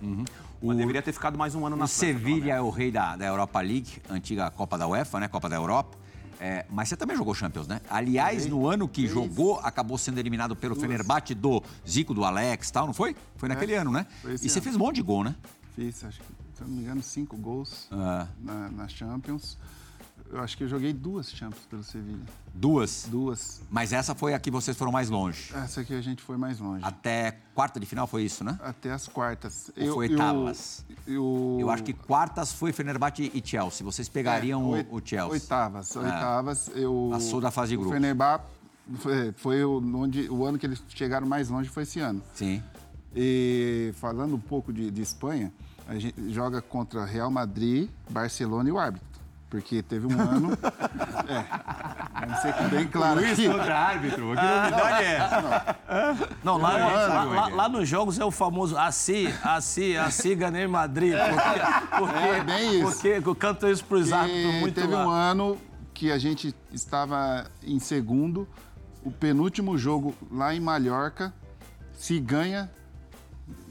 [0.63, 1.85] Mas deveria ter ficado mais um ano na Uhum.
[1.85, 1.99] O França.
[2.07, 5.29] Sevilha é o rei da, da Europa League, antiga Copa da UEFA, né?
[5.29, 5.97] Copa da Europa.
[6.41, 7.81] É, mas você também jogou Champions, né?
[7.89, 12.73] Aliás, no ano que jogou, acabou sendo eliminado pelo Fenerbahçe do Zico, do Alex e
[12.73, 13.17] tal, não foi?
[13.37, 14.07] Foi naquele ano, né?
[14.25, 14.63] E você ano.
[14.63, 15.35] fez um monte de gol, né?
[15.75, 18.27] Fiz, acho que, se eu não me engano, cinco gols Ah.
[18.41, 19.59] na, na Champions.
[20.33, 22.19] Eu acho que eu joguei duas Champions pelo Sevilha.
[22.55, 23.07] Duas.
[23.09, 23.63] Duas.
[23.71, 25.53] Mas essa foi a que vocês foram mais longe.
[25.55, 26.85] Essa aqui a gente foi mais longe.
[26.85, 28.59] Até quarta de final foi isso, né?
[28.63, 29.71] Até as quartas.
[29.77, 30.85] Ou foi oitavas?
[31.07, 33.85] Eu, Eu acho que quartas foi Fenerbahçe e Chelsea.
[33.85, 35.31] Vocês pegariam É, o- oit- o, Chelsea.
[35.33, 35.97] Oitavas.
[35.97, 36.01] Ah.
[36.01, 36.71] Oitavas.
[36.75, 37.97] Eu, Passou da fase de o grupos.
[37.97, 38.45] Fenerbahçe
[38.99, 42.23] Foi, foi o, onde, o ano que eles chegaram mais longe foi esse ano.
[42.35, 42.63] Sim.
[43.15, 45.53] E falando um pouco de, de Espanha,
[45.89, 49.07] a gente joga contra Real Madrid, Barcelona e o árbitro.
[49.49, 50.59] Porque teve um ano.
[51.29, 51.45] é.
[52.27, 53.49] Vamos ser bem claro aqui.
[53.49, 54.17] Contra árbitro.
[54.35, 55.77] Que novidade é essa?
[56.43, 60.67] Não, lá, Não, lá- lá- lá nos jogos é o famoso assim, assim, assim, ganhei
[60.67, 61.15] Madrid.
[61.15, 62.91] Porque, porque, É, bem isso.
[62.93, 65.07] Porque eu canto isso pros árbitros E muito teve lá.
[65.07, 65.59] um ano
[65.95, 68.49] que a gente estava em segundo,
[69.05, 71.33] o penúltimo jogo lá em Mallorca,
[71.97, 72.69] se ganha,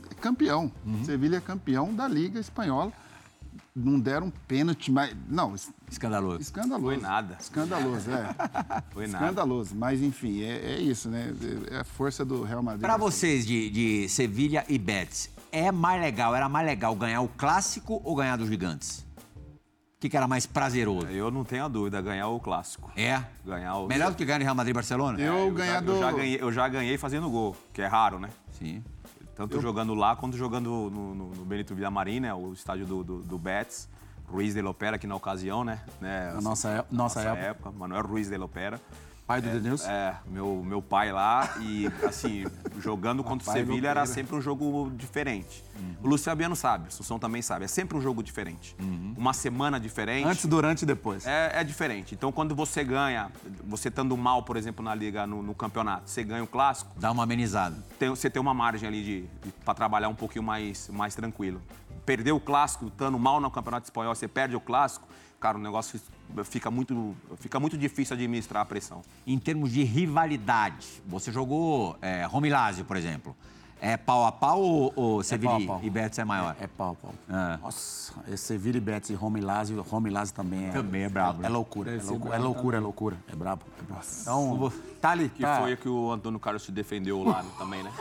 [0.09, 0.71] é campeão.
[0.85, 1.03] Uhum.
[1.03, 2.91] Sevilha é campeão da Liga Espanhola.
[3.75, 5.13] Não deram pênalti, mas.
[5.27, 6.39] Não, es- Escandaloso.
[6.41, 6.85] escandaloso.
[6.85, 7.37] Foi nada.
[7.37, 8.35] Escandaloso, é.
[8.91, 9.25] Foi nada.
[9.25, 9.75] Escandaloso.
[9.75, 11.33] Mas, enfim, é, é isso, né?
[11.69, 12.81] É a força do Real Madrid.
[12.81, 17.27] Pra vocês de, de Sevilha e Betis, é mais legal, era mais legal ganhar o
[17.27, 18.99] clássico ou ganhar dos gigantes?
[18.99, 21.07] O que, que era mais prazeroso?
[21.07, 22.89] Eu não tenho a dúvida, ganhar o clássico.
[22.95, 23.21] É?
[23.45, 23.87] Ganhar o.
[23.87, 25.19] Melhor do que ganhar no Real Madrid e Barcelona?
[25.19, 25.95] Eu, eu já, ganhador.
[25.95, 28.29] eu, já ganhei, eu já ganhei fazendo gol, que é raro, né?
[28.53, 28.81] Sim.
[29.35, 32.33] Tanto jogando lá quanto jogando no, no, no Benito Villamarim, né?
[32.33, 33.89] O estádio do, do, do Betis.
[34.27, 35.81] Ruiz de Lopera, aqui na ocasião, né?
[36.01, 37.71] né Na nossa é- nossa época.
[37.71, 38.81] Manuel Ruiz de Lopera.
[39.27, 39.89] Pai do Denilson.
[39.89, 42.45] É, meu, meu pai lá e, assim,
[42.79, 45.63] jogando contra o Sevilha era sempre um jogo diferente.
[46.03, 48.75] O Luiz Fabiano sabe, o Sussão também sabe, é sempre um jogo diferente.
[49.17, 50.27] Uma semana diferente.
[50.27, 51.25] Antes, durante e depois.
[51.25, 52.13] É, é diferente.
[52.13, 53.31] Então, quando você ganha,
[53.65, 57.11] você estando mal, por exemplo, na liga, no, no campeonato, você ganha o clássico, Dá
[57.11, 57.75] uma amenizada.
[57.97, 61.59] tem- você tem uma margem ali de, de para trabalhar um pouquinho mais, mais tranquilo.
[62.05, 65.07] Perder o clássico, estando mal no campeonato espanhol, você perde o clássico,
[65.39, 65.99] cara, o negócio
[66.43, 69.01] fica muito, fica muito difícil administrar a pressão.
[69.25, 73.35] Em termos de rivalidade, você jogou é, Romilásio, por exemplo.
[73.85, 75.79] É pau a pau ou, ou Sevilha pau a pau.
[75.83, 76.55] e Betis é maior?
[76.59, 77.13] É pau, pau.
[77.29, 77.59] Ah.
[77.61, 80.71] Nossa, esse Sevilla e Betis e Romilazzi, Romilazzi também é...
[80.71, 81.47] Também é brabo, né?
[81.47, 83.17] É loucura, é, loucura, é loucura, é loucura.
[83.31, 84.01] É brabo, é brabo.
[84.21, 85.57] Então, tá ali, Que tá.
[85.59, 87.91] foi o que o Antônio Carlos te defendeu lá também, né?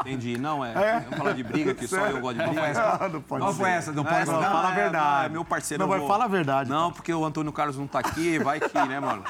[0.00, 0.38] Entendi.
[0.38, 1.00] Não, é.
[1.00, 2.72] Vamos falar de briga, que só eu gosto de briga.
[2.80, 3.58] Ah, não pode Qual ser.
[3.58, 3.92] foi essa?
[3.92, 4.40] Não pode Essa não?
[4.42, 5.26] fala a é, verdade.
[5.26, 5.84] é meu parceiro.
[5.84, 8.58] Não, eu mas fala a verdade, Não, porque o Antônio Carlos não tá aqui, vai
[8.58, 9.22] que, né, mano?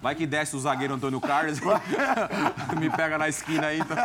[0.00, 1.58] Vai que desce o zagueiro Antônio Carlos
[2.78, 3.80] me pega na esquina aí.
[3.80, 3.96] Então...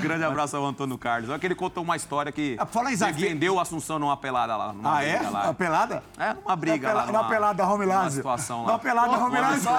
[0.00, 1.28] Um grande abraço ao Antônio Carlos.
[1.30, 3.20] Olha que ele contou uma história que Ah, fala em zagueiro.
[3.20, 4.72] defendeu o Assunção numa pelada lá.
[4.72, 5.20] Numa Ah, é?
[5.20, 5.44] lá.
[5.44, 6.02] Uma pelada?
[6.18, 7.06] É, numa briga Uma lá.
[7.06, 8.04] pela- uma pelada da Romilazzi.
[8.04, 8.72] Uma situação lá.
[8.72, 9.60] Uma pelada da Romilazzi.
[9.62, 9.70] Só,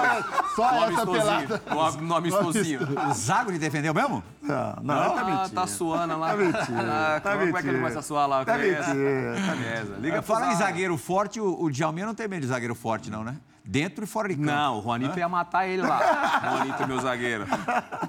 [0.56, 1.48] só No essa amistosinho.
[1.48, 1.62] pelada.
[2.00, 2.80] No, no amistosinho.
[3.10, 4.22] O Zago te defendeu mesmo?
[4.40, 5.50] Não, não, tá Ah, mentindo.
[5.54, 6.28] tá suando lá.
[6.30, 7.74] Tá mentindo, Ah, tá como é que ele mentindo.
[7.78, 8.44] começa a suar lá?
[8.44, 8.90] Tá Conhece?
[8.94, 9.46] mentindo.
[9.46, 9.92] Conhece.
[10.00, 13.24] Liga Fala em zagueiro forte, o, o Djalminha não tem medo de zagueiro forte, não,
[13.24, 13.36] né?
[13.64, 14.46] Dentro e fora de campo.
[14.46, 16.40] Não, o Juanito ia matar ele lá.
[16.56, 17.46] Juanito, meu zagueiro.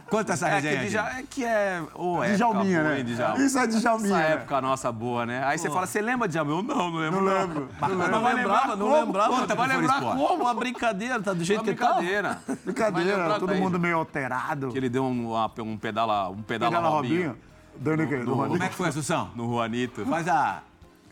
[0.10, 1.02] Conta essa É resenha.
[1.20, 1.78] É que é.
[1.78, 3.00] Época Djalminha, boa, né?
[3.00, 3.06] hein?
[3.46, 4.32] Isso é Djalminha, Essa né?
[4.34, 5.44] época nossa boa, né?
[5.46, 6.52] Aí você fala, você lembra de Djalma?
[6.54, 7.22] Eu não, não lembro.
[7.22, 7.70] Não lembro.
[7.80, 8.10] Não lembro.
[8.12, 9.30] Não lembrava, não lembrava.
[9.30, 10.26] Conta Vai lembrar como?
[10.34, 11.86] Uma brincadeira, tá do jeito Uma que tá.
[11.94, 12.42] brincadeira.
[12.66, 14.70] Brincadeira, todo mundo meio alterado.
[14.70, 17.28] Que ele deu um, uma- um pedala, um pedala, Pedala Robinho.
[17.30, 17.38] Robinho.
[17.78, 18.18] Dando o quê?
[18.18, 19.30] Do Como é que foi, Assunção?
[19.36, 20.04] No Juanito.
[20.06, 20.62] Faz a,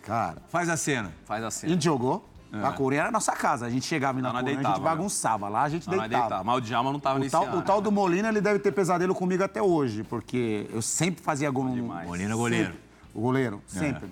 [0.03, 1.11] Cara, faz a cena.
[1.25, 1.67] Faz a assim.
[1.69, 2.27] gente jogou.
[2.51, 3.65] A Coreia era a nossa casa.
[3.65, 4.95] A gente chegava na Não, Coreia, a gente deitava, né?
[4.95, 5.47] bagunçava.
[5.49, 6.21] Lá a gente Não, deitava.
[6.21, 6.43] deitava.
[6.43, 7.57] Mas o Djalma não tava O nesse tal, ano.
[7.59, 11.49] o tal do Molina, ele deve ter pesadelo comigo até hoje, porque eu sempre fazia
[11.49, 11.83] gol no...
[12.05, 12.65] Molina goleiro.
[12.71, 12.81] Sempre.
[13.13, 14.09] O goleiro, sempre.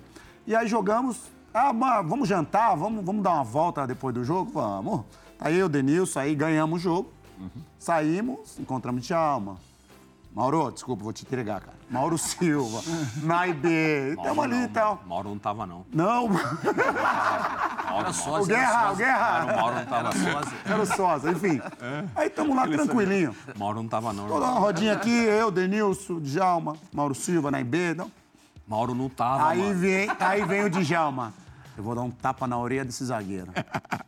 [0.47, 1.17] E aí jogamos,
[1.54, 4.52] ah, mas vamos jantar, vamos, vamos dar uma volta depois do jogo?
[4.54, 5.02] Vamos.
[5.39, 7.12] Aí eu, Denilson, aí ganhamos o jogo,
[7.78, 9.58] saímos, encontramos Djalma.
[10.36, 11.78] Mauro, desculpa, vou te entregar, cara.
[11.89, 12.82] Mauro Silva,
[13.23, 15.02] Naibê, estamos ali e tal.
[15.08, 15.86] Mauro não tava, não.
[15.91, 16.28] Não,
[17.89, 19.45] Mauro, sócio, o Guerra, o Guerra.
[19.56, 20.41] Mauro não tava, não.
[20.73, 21.60] Era o sócio, enfim.
[22.15, 23.36] Aí estamos lá tranquilinho.
[23.58, 24.28] Mauro não tava, não.
[24.28, 28.12] Toda uma rodinha aqui, eu, Denilson, Djalma, Mauro Silva, Naibê, não.
[28.67, 29.80] Mauro não tava, Aí mano.
[29.80, 31.34] vem, aí vem o Djalma.
[31.75, 33.47] Eu vou dar um tapa na orelha desse zagueiro.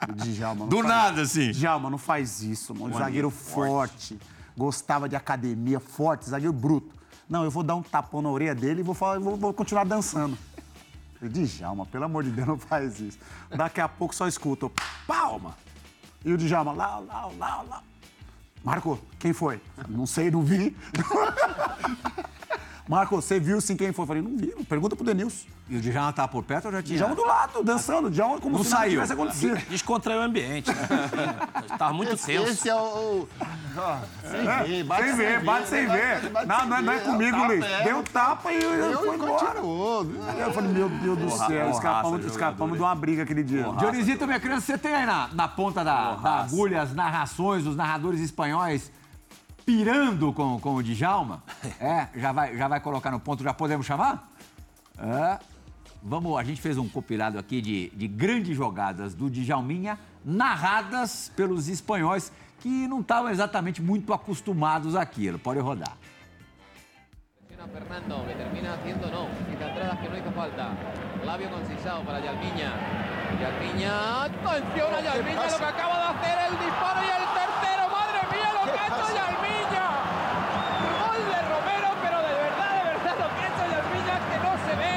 [0.08, 0.60] O Djalma.
[0.62, 1.52] não Do faz- nada, assim.
[1.52, 2.94] Djalma, não faz isso, mano.
[2.94, 4.20] Um zagueiro forte.
[4.56, 7.01] Gostava de academia, forte, zagueiro bruto.
[7.32, 9.86] Não, eu vou dar um tapão na orelha dele e vou, falar, vou, vou continuar
[9.86, 10.38] dançando.
[11.22, 13.18] Eu Djalma, pelo amor de Deus, não faz isso.
[13.50, 14.70] Daqui a pouco só escuto,
[15.08, 15.56] palma.
[16.26, 17.84] E o Djalma, lá, lá, lá, lá.
[18.62, 19.62] Marco, quem foi?
[19.88, 20.76] Não sei, não vi.
[22.90, 24.04] Marco, você viu sim quem foi?
[24.04, 24.48] Eu falei, não vi.
[24.68, 25.46] Pergunta pro Denilson.
[25.70, 26.98] E o Djalma tava por perto ou já tinha?
[26.98, 28.10] Djalma do lado, dançando.
[28.10, 28.94] Djalma como Não se nada saiu.
[28.94, 29.58] tivesse acontecido.
[29.70, 30.70] Descontraiu o ambiente.
[31.12, 31.78] Né?
[31.78, 32.48] Tava muito tenso.
[32.50, 33.28] Esse é o.
[34.24, 36.30] sem ver, bate Sem ver, bate sem ver.
[36.30, 37.66] bate Não, sem não é, não é comigo, tapa, Luiz.
[37.66, 37.84] é.
[37.84, 39.32] Deu um tapa e eu, Eu foi embora.
[39.46, 40.06] continuou.
[40.38, 43.64] Eu falei, meu Deus do céu, escapamos, escapamos de uma briga aquele dia.
[43.78, 47.76] Dionisito, minha criança, você tem aí na, na ponta da, da agulha as narrações, os
[47.76, 48.92] narradores espanhóis
[49.66, 51.44] pirando com, com o Djalma?
[51.80, 54.32] É, já vai, já vai colocar no ponto, já podemos chamar?
[54.98, 55.40] É.
[56.04, 61.68] Vamos, a gente fez um compilado aqui de, de grandes jogadas do Djalminha narradas pelos
[61.68, 65.40] espanhóis que não estavam exatamente muito acostumados àquilo.
[65.40, 65.98] Pode rodar.
[67.72, 70.76] Fernando, que termina haciendo no, quita entradas que no hizo falta.
[71.24, 72.74] Labio concisado para Yalmiña.
[73.40, 78.22] Yalmiña, atención a Yalmiña, lo que acaba de hacer el disparo y el tercero, madre
[78.28, 79.86] mía, lo que ha hecho Yalmiña.
[81.00, 84.54] Gol de Romero, pero de verdad, de verdad, lo que ha hecho Yalmiña que no
[84.68, 84.96] se ve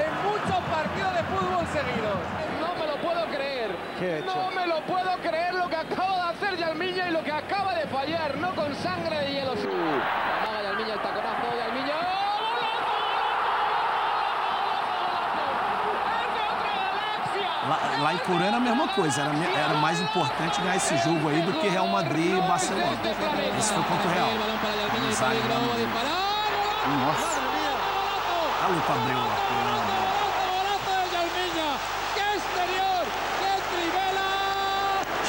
[0.00, 2.20] en muchos partidos de fútbol seguidos.
[2.56, 3.68] No me lo puedo creer.
[4.02, 7.72] No me lo puedo creer lo que acaba de hacer Yalmiña y lo que acaba
[7.72, 9.52] de fallar, no con sangre de hielo.
[9.52, 11.94] Amaga Yalmiña el taconazo, Yalmiña.
[17.68, 21.28] Lá, lá em Coreia era a mesma coisa, era, era mais importante ganhar esse jogo
[21.28, 22.98] aí do que Real Madrid e Barcelona.
[23.56, 24.30] Esse foi contra o Real.
[27.06, 27.40] Nossa.
[28.64, 29.91] A Luca Abreu lá.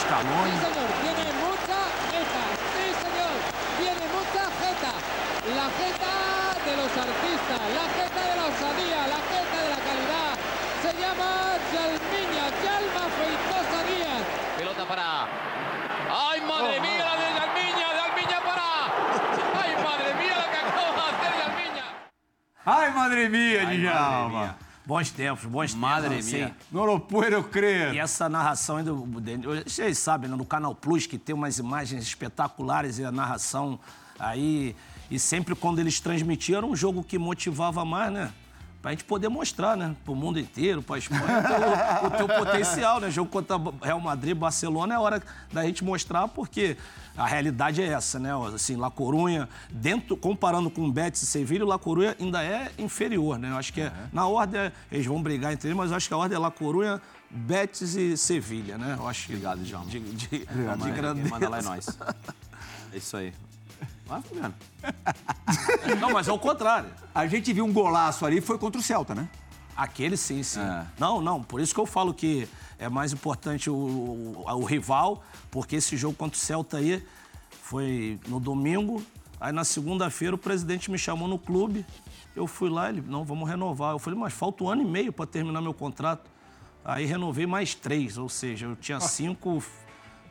[0.04, 1.80] Sí, señor, tiene mucha
[2.12, 2.44] jeta.
[2.76, 3.34] Sí, señor,
[3.80, 4.92] tiene mucha jeta.
[5.56, 6.14] La jeta
[6.60, 10.36] de los artistas, la jeta de la osadía, la jeta de la calidad.
[10.84, 14.24] Se llama Yalmiña, Yalma Feitosa Díaz.
[14.58, 15.28] Pelota para...
[16.12, 17.88] ¡Ay, madre mía, la de Yalmiña!
[18.00, 18.72] ¡Yalmiña para!
[19.64, 21.86] ¡Ay, madre mía, lo que acaba de hacer Yalmiña!
[22.66, 24.58] Ai, madre mia, Djalma.
[24.86, 25.76] Bons tempos, bons tempos.
[25.76, 26.52] Madre assim.
[26.72, 27.94] lo puedo crer.
[27.94, 31.58] E essa narração aí do, do- vocês sabem, né, no Canal Plus, que tem umas
[31.58, 33.80] imagens espetaculares e a narração
[34.20, 34.76] aí.
[35.10, 38.34] E sempre quando eles transmitiam, era um jogo que motivava mais, né?
[38.84, 39.96] Pra gente poder mostrar, né?
[40.04, 41.24] Pro mundo inteiro, pra Espanha,
[42.04, 43.10] o, o teu potencial, né?
[43.10, 46.76] Jogo contra Real Madrid, Barcelona, é hora da gente mostrar, porque
[47.18, 48.32] a realidade é essa, né?
[48.54, 53.40] Assim, La Corunha, dentro, comparando com Betis e Sevilha, o La Corunha ainda é inferior,
[53.40, 53.52] né?
[53.52, 56.14] Eu acho que é, na ordem, eles vão brigar entre eles, mas eu acho que
[56.14, 58.98] a ordem é La Corunha, Betis e Sevilha, né?
[59.00, 59.32] Eu acho que...
[59.32, 59.86] Obrigado, Djalma.
[59.90, 61.30] De, de, de Quem grandeza.
[61.30, 61.88] manda lá é nós.
[62.92, 63.34] É isso aí.
[64.06, 64.54] Vai, Fabiano.
[66.00, 66.90] Não, mas é o contrário.
[67.14, 69.30] A gente viu um golaço ali, foi contra o Celta, né?
[69.76, 70.60] Aquele sim, sim.
[70.60, 70.86] É.
[71.00, 75.24] Não, não, por isso que eu falo que é mais importante o, o, o rival,
[75.50, 77.04] porque esse jogo contra o Celta aí
[77.50, 79.02] foi no domingo,
[79.40, 81.84] aí na segunda-feira o presidente me chamou no clube,
[82.36, 83.94] eu fui lá, ele, não, vamos renovar.
[83.94, 86.30] Eu falei, mas falta um ano e meio para terminar meu contrato.
[86.84, 89.64] Aí renovei mais três, ou seja, eu tinha cinco,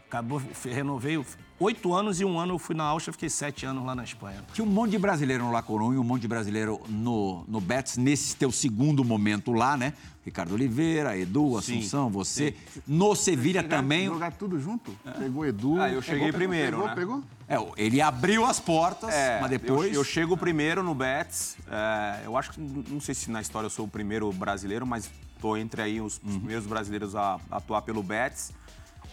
[0.07, 1.25] acabou, renovei
[1.63, 4.43] oito anos e um ano eu fui na Áustria, fiquei sete anos lá na Espanha.
[4.53, 7.97] Tinha um monte de brasileiro no La Coruña, um monte de brasileiro no, no Betis,
[7.97, 9.93] nesse teu segundo momento lá, né?
[10.25, 12.55] Ricardo Oliveira, Edu, Assunção, você.
[12.87, 14.07] No Sevilha também.
[14.07, 14.93] Jogar tudo junto?
[15.19, 15.81] Pegou Edu.
[15.81, 16.95] Ah, eu cheguei pegou, primeiro, Pegou, né?
[16.95, 17.23] pegou?
[17.49, 19.89] É, ele abriu as portas, É, mas depois.
[19.93, 21.57] Eu, eu chego primeiro no Betis.
[21.69, 25.11] é, eu acho que, não sei se na história eu sou o primeiro brasileiro, mas
[25.41, 28.53] tô entre aí os, os primeiros brasileiros a, a atuar pelo Betis.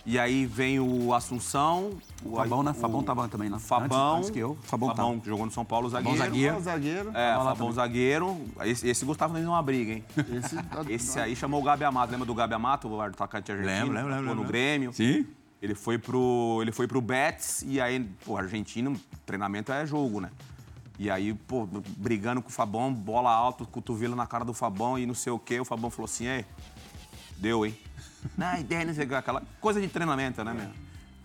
[0.06, 1.92] E aí vem o Assunção.
[2.24, 2.72] O, Fabão, né?
[2.72, 3.58] o- Fabão tava também lá.
[3.58, 3.86] o Fabão.
[4.16, 4.58] Antes- antes que eu.
[4.64, 5.20] Fabão tava.
[5.20, 6.18] que jogou no São Paulo, zagueiro.
[6.18, 6.56] zagueiro.
[6.56, 7.10] Ó, zagueiro.
[7.14, 7.74] É, Fabão também.
[7.74, 8.42] zagueiro.
[8.62, 10.04] Esse, esse gostava de uma briga, hein?
[10.34, 10.56] Esse,
[10.94, 12.12] Esse aí chamou o Gabi Amato.
[12.12, 13.76] Lembra do Gabi Amato, o atacante argentino?
[13.80, 14.48] Lembro, lembro, lembro, Atuou no lembro.
[14.52, 14.94] Grêmio.
[14.94, 15.28] Sim.
[15.62, 20.32] Ele foi pro, ele foi pro Betis e aí, pô, argentino, treinamento é jogo, né?
[20.98, 25.06] E aí, pô, brigando com o Fabão, bola alta, cotovelo na cara do Fabão e
[25.06, 25.60] não sei o quê.
[25.60, 26.46] O Fabão falou assim, ei,
[27.38, 27.78] deu, hein?
[28.38, 30.70] Não, ideia, não sei o aquela coisa de treinamento, né, meu?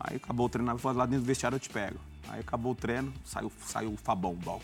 [0.00, 1.96] Aí acabou o treinamento, falou, lá dentro do vestiário eu te pego.
[2.28, 4.60] Aí acabou o treino, saiu, saiu o Fabão, bom,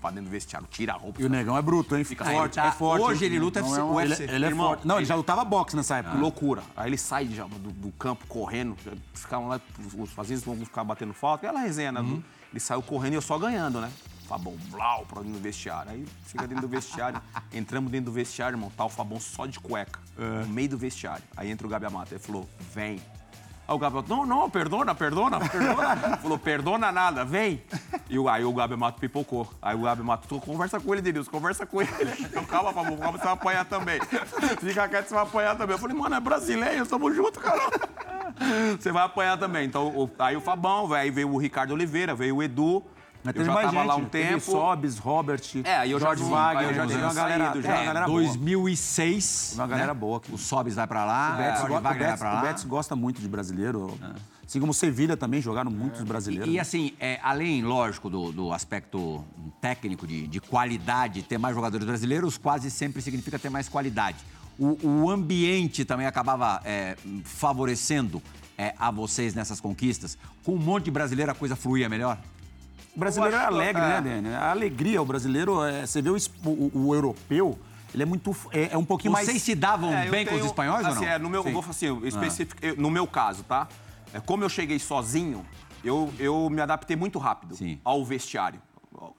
[0.00, 1.20] pra dentro do vestiário, tira a roupa.
[1.22, 2.02] E o negão é bruto, hein?
[2.04, 3.02] Fica forte, tá- é forte.
[3.04, 4.24] Hoje ele luta Não é um- UFC.
[4.24, 4.86] Ele, ele é forte.
[4.86, 6.16] Não, ele já lutava boxe nessa época.
[6.18, 6.62] Loucura.
[6.76, 8.76] Aí ele sai já do, do campo correndo,
[9.14, 9.60] ficavam lá,
[9.96, 12.02] os fazendas vão ficar batendo falta, aquela resenha, né?
[12.02, 12.22] do-
[12.52, 13.90] Ele saiu correndo e eu só ganhando, né?
[14.28, 15.92] Fabão, blau, pra dentro do vestiário.
[15.92, 17.20] Aí chega dentro do vestiário,
[17.52, 21.22] entramos dentro do vestiário, irmão, tá o Fabão só de cueca, no meio do vestiário.
[21.36, 23.00] Aí entra o Gabi Amato, ele falou, vem.
[23.68, 26.16] Aí o Gabi Amato, não, não, perdona, perdona, perdona.
[26.18, 27.62] falou, perdona nada, vem.
[28.10, 29.48] E aí o Gabi Amato pipocou.
[29.62, 31.90] Aí o Gabi Amato, "Tu conversa com ele, Denilson, conversa com ele.
[32.32, 34.00] Eu, calma, Fabão, calma, você vai apanhar também.
[34.60, 35.74] Fica quieto, você vai apanhar também.
[35.74, 37.60] Eu falei, mano, é brasileiro, tamo junto, cara.
[38.80, 39.66] Você vai apanhar também.
[39.66, 42.82] Então, o- aí o Fabão, aí veio o Ricardo Oliveira, veio o Edu.
[43.24, 43.86] Mas eu teve já mais tava gente.
[43.88, 44.40] lá um teve tempo.
[44.40, 46.68] Sobes, Robert, É, aí eu Jorge Wagner.
[46.70, 47.68] eu já tinha uma galera, saído já.
[47.74, 48.20] uma galera É, boa.
[48.22, 49.52] 2006.
[49.54, 50.00] Uma galera né?
[50.00, 50.32] boa aqui.
[50.34, 52.40] O Sobis vai pra lá, O Betis, o o Wagner vai pra o lá.
[52.42, 53.98] Betis gosta muito de brasileiro.
[54.46, 56.52] Assim como o Sevilha também jogaram muitos brasileiros.
[56.52, 59.24] E assim, é, além, lógico, do, do aspecto
[59.60, 64.18] técnico de, de qualidade, ter mais jogadores brasileiros quase sempre significa ter mais qualidade.
[64.58, 68.22] O, o ambiente também acabava é, favorecendo
[68.58, 70.18] é, a vocês nessas conquistas.
[70.44, 72.18] Com um monte de brasileiro, a coisa fluía melhor?
[72.94, 73.86] O brasileiro é alegre, é.
[73.88, 74.34] né, Dani?
[74.34, 77.58] A alegria, o brasileiro, é, você vê o, o- o europeu,
[77.94, 78.34] Ele é muito.
[78.52, 79.26] É, é um pouquinho mais.
[79.26, 81.12] Vocês se davam É, bem com os tenho- espanhóis assim, ou não?
[81.12, 81.52] É, no meu, Sim.
[81.52, 83.68] vou falar assim, eu especific- eu- no meu caso, tá?
[84.14, 85.44] É, como eu cheguei sozinho,
[85.84, 87.78] eu, eu me adaptei muito rápido Sim.
[87.84, 88.60] ao vestiário.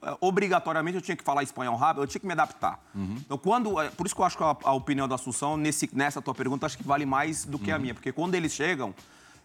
[0.02, 2.80] É, Obrigatoriamente eu tinha que falar espanhol rápido, eu tinha que me adaptar.
[2.94, 3.16] Uhum.
[3.24, 3.80] Então, quando.
[3.80, 6.34] é, Por isso que eu acho que a, a opinião da Assunção, nesse, nessa tua
[6.34, 7.76] pergunta, acho que vale mais do que Uhum.
[7.76, 7.94] a minha.
[7.94, 8.92] Porque quando eles chegam,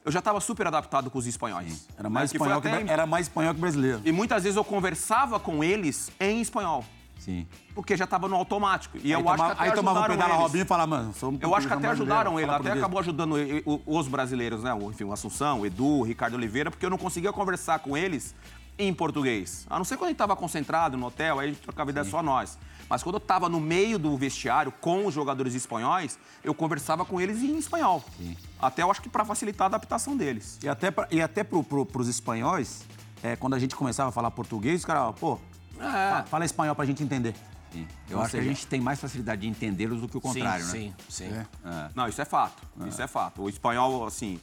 [0.10, 1.88] eu já estava super adaptado com os espanhóis.
[1.98, 2.38] Era mais, Né?
[2.38, 4.02] espanhol que, até- era mais espanhol que brasileiro.
[4.04, 6.84] E muitas vezes eu conversava com eles em espanhol.
[7.20, 7.46] Sim.
[7.76, 8.98] Porque já estava no automático.
[9.04, 10.42] E eu aí acho tomava, que até aí tomava um pedala eles.
[10.42, 13.38] Robinho e falava, mano, sou um Eu acho que até ajudaram ele, até acabou ajudando
[13.38, 14.76] e- o- os brasileiros, né?
[14.90, 18.34] Enfim, o Assunção, o Edu, o Ricardo Oliveira, porque eu não conseguia conversar com eles
[18.80, 19.68] em português.
[19.70, 22.06] A não ser quando a gente estava concentrado no hotel, aí a gente trocava ideia
[22.06, 22.58] só nós.
[22.90, 27.22] Mas quando eu estava no meio do vestiário com os jogadores espanhóis, eu conversava com
[27.22, 28.04] eles em espanhol.
[28.60, 30.58] Até eu acho que para facilitar a adaptação deles.
[30.64, 32.84] E até, pra, e até pro, pro, pros espanhóis,
[33.22, 35.38] é, quando a gente começava a falar português, os caras, pô,
[35.78, 37.36] fa- fala espanhol pra gente entender.
[37.72, 37.88] sim.
[38.10, 40.22] Eu Ou acho que a seja- gente tem mais facilidade de entendê-los do que o
[40.22, 40.72] contrário, né?
[40.72, 41.30] sim, sim.
[41.94, 42.64] Não, isso é fato.
[42.88, 43.44] Isso é fato.
[43.44, 44.40] O espanhol, assim,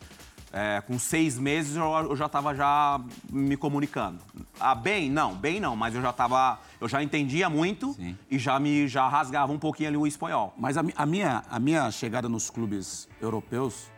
[0.52, 4.18] é, com seis meses eu, eu já estava já me comunicando.
[4.58, 8.16] Ah, bem, não, bem não, mas eu já tava, eu já entendia muito Sim.
[8.30, 10.54] e já me já rasgava um pouquinho ali o espanhol.
[10.56, 13.90] Mas a, a minha, a minha chegada nos clubes europeus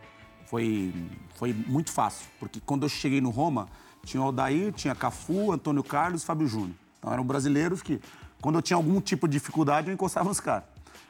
[0.46, 0.92] foi,
[1.36, 2.26] foi muito fácil.
[2.40, 3.68] Porque quando eu cheguei no Roma,
[4.04, 6.74] tinha o Aldair, tinha Cafu, Antônio Carlos e Fábio Júnior.
[6.98, 8.00] Então eram brasileiros que,
[8.40, 10.64] quando eu tinha algum tipo de dificuldade, eu encostava nos caras.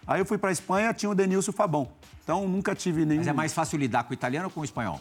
[0.06, 1.88] Aí eu fui pra Espanha, tinha o Denilson e o Fabão.
[2.24, 3.20] Então nunca tive nenhum...
[3.20, 5.00] Mas é mais fácil lidar com o italiano ou com o espanhol?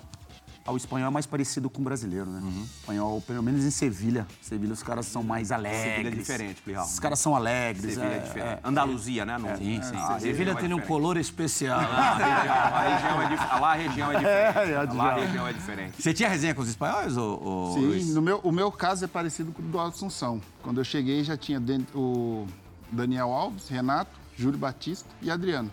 [0.68, 2.42] Ah, O espanhol é mais parecido com o brasileiro, né?
[2.44, 2.64] Uhum.
[2.82, 4.28] Espanhol, pelo menos em Sevilha.
[4.42, 5.82] Sevilha os caras são mais alegres.
[5.82, 6.86] Sevilha é diferente, Plihal.
[6.86, 7.94] Os caras são alegres.
[7.96, 8.60] Sevilha é, diferente.
[8.64, 9.38] Andaluzia, né?
[9.38, 9.96] No, Sim, sim.
[9.96, 11.80] A Sevilha região é tem um color especial.
[11.80, 14.58] A região, a região é, dif- lá a região é diferente.
[14.58, 16.02] É, é, lá a região é diferente.
[16.02, 19.08] Você tinha resenha com os espanhóis, ou, ou Sim, no meu, o meu caso é
[19.08, 20.42] parecido com o do Assunção.
[20.62, 22.48] Quando eu cheguei, já tinha dentro o
[22.92, 25.72] Daniel Alves, Renato, Júlio Batista e Adriano.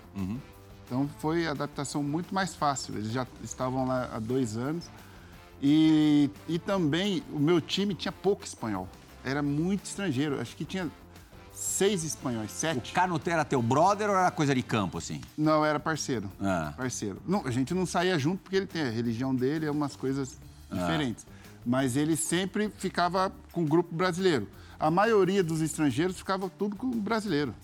[0.87, 2.95] Então foi a adaptação muito mais fácil.
[2.97, 4.85] Eles já estavam lá há dois anos.
[5.63, 8.89] E, e também o meu time tinha pouco espanhol.
[9.25, 10.41] Era muito estrangeiro.
[10.41, 10.91] Acho que tinha
[11.53, 12.93] seis espanhóis, O sete.
[12.93, 15.21] Canuto era teu brother ou era coisa de campo, assim?
[15.39, 16.31] Não, era parceiro.
[16.41, 16.75] Ah.
[16.77, 17.23] Parceiro.
[17.27, 20.37] Não, a gente não saía junto porque ele tem a religião dele, é umas coisas
[20.71, 21.25] diferentes.
[21.65, 24.47] Mas ele sempre ficava com o grupo brasileiro.
[24.79, 27.55] A maioria dos estrangeiros ficava tudo com o brasileiro.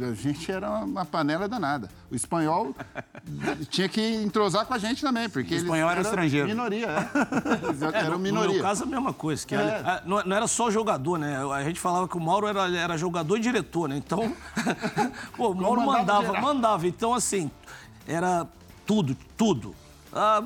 [0.00, 1.88] A gente era uma panela danada.
[2.10, 2.74] O espanhol
[3.68, 6.46] tinha que entrosar com a gente também, porque O espanhol era estrangeiro.
[6.46, 7.96] Minoria, é.
[7.98, 8.52] Eram No minoria.
[8.54, 9.44] meu caso, a mesma coisa.
[9.46, 9.58] Que É.
[9.58, 11.36] a- a- não, não era só jogador, né?
[11.52, 13.96] A gente falava que o Mauro era, era jogador e diretor, né?
[13.96, 14.32] Então,
[15.36, 16.42] pô, o Mauro mandava, geral.
[16.42, 16.86] mandava.
[16.86, 17.50] Então, assim,
[18.06, 18.46] era
[18.86, 19.74] tudo, tudo.
[20.12, 20.42] Ah,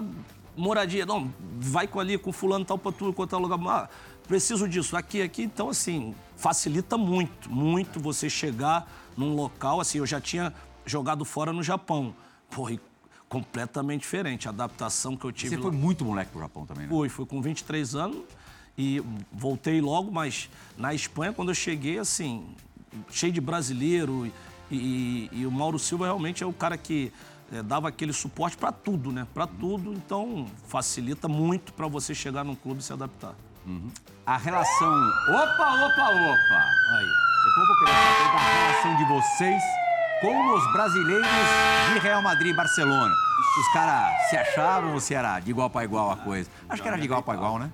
[0.57, 3.59] moradia, não, vai com ali, com fulano tal pra tu, com tal lugar.
[3.69, 3.89] Ah,
[4.27, 5.43] preciso disso, aqui, aqui.
[5.43, 10.52] Então, assim, facilita muito, muito você chegar num local, assim, eu já tinha
[10.85, 12.14] jogado fora no Japão.
[12.50, 12.79] Pô, e
[13.29, 14.46] completamente diferente.
[14.46, 15.62] A adaptação que eu tive Você lá.
[15.62, 16.88] foi muito moleque pro Japão também, né?
[16.88, 18.22] Fui, fui com 23 anos
[18.79, 19.02] e
[19.33, 20.48] voltei logo, mas
[20.79, 22.46] na Espanha, quando eu cheguei, assim,
[23.11, 24.33] cheio de brasileiro e,
[24.70, 27.12] e- e o Mauro Silva realmente é o cara que
[27.52, 29.26] eh, dava aquele suporte para tudo, né?
[29.35, 33.35] Para tudo, então facilita muito para você chegar num clube e se adaptar.
[34.24, 34.92] A relação.
[35.31, 36.64] Opa, opa, opa!
[36.98, 37.26] Aí.
[37.47, 39.63] Eu vou querer saber da relação de vocês
[40.21, 41.27] com os brasileiros
[41.93, 43.15] de Real Madrid e Barcelona.
[43.61, 46.51] Os caras se achavam ou se era de igual para igual a coisa?
[46.69, 47.71] Acho que era de igual para igual, né?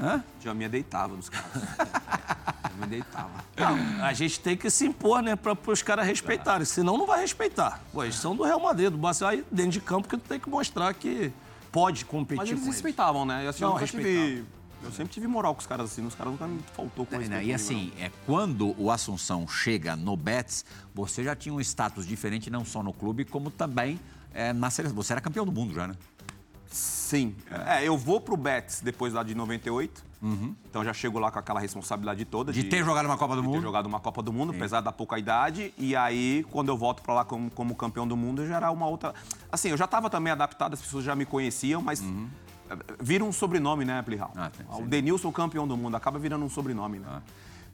[0.00, 0.22] Hã?
[0.40, 1.50] Já me deitava nos caras.
[1.56, 3.30] Já me deitava.
[4.02, 7.80] A gente tem que se impor, né, para os caras respeitarem, senão não vai respeitar.
[7.92, 10.38] Pô, eles são do Real Madrid, do Barcelona, aí dentro de campo que tu tem
[10.38, 11.32] que mostrar que
[11.72, 12.76] pode competir Mas eles com eles.
[12.76, 13.44] respeitavam, né?
[13.44, 14.44] E assim, Não, eu nunca tive...
[14.86, 17.20] Eu sempre tive moral com os caras assim, os caras nunca me faltou com Não,
[17.20, 20.64] respeito e comigo, assim, é, quando o Assunção chega no Betis,
[20.94, 23.98] você já tinha um status diferente, não só no clube, como também
[24.32, 24.96] é, na seleção.
[24.96, 25.94] Você era campeão do mundo já, né?
[26.70, 27.34] Sim.
[27.66, 30.04] É, eu vou pro Betis depois lá de 98.
[30.68, 32.52] Então já chego lá com aquela responsabilidade toda.
[32.52, 33.62] De ter jogado uma Copa do de ter Mundo.
[33.62, 35.72] jogado uma Copa do Mundo, apesar da pouca idade.
[35.78, 38.88] E aí, quando eu volto pra lá como, como campeão do mundo, já era uma
[38.88, 39.14] outra.
[39.52, 42.02] Assim, eu já estava também adaptado, as pessoas já me conheciam, mas.
[42.02, 42.04] eh,
[43.00, 44.32] Vira um sobrenome, né, Plihal?
[44.36, 44.82] Ah, o.
[44.82, 47.22] Denilson, campeão do mundo, acaba virando um sobrenome, né?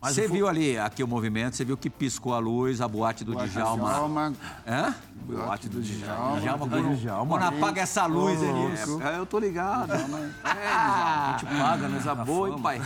[0.01, 3.37] você viu ali, aqui o movimento, você viu que piscou a luz, a boate do
[3.37, 3.89] Djalma.
[3.89, 4.35] Djalma,
[4.67, 4.95] Hã?
[5.15, 6.41] boate do Djalma.
[6.41, 9.05] Djalma, quando, quando apaga essa luz ali.
[9.05, 9.93] É, eu tô ligado.
[9.93, 11.95] A gente paga, né?
[11.95, 12.81] Coisa boa, hein, pai?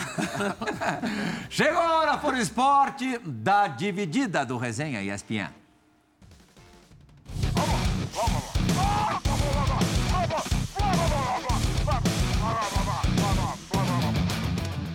[1.48, 5.50] Chegou a hora para o esporte da dividida do Resenha ESPN.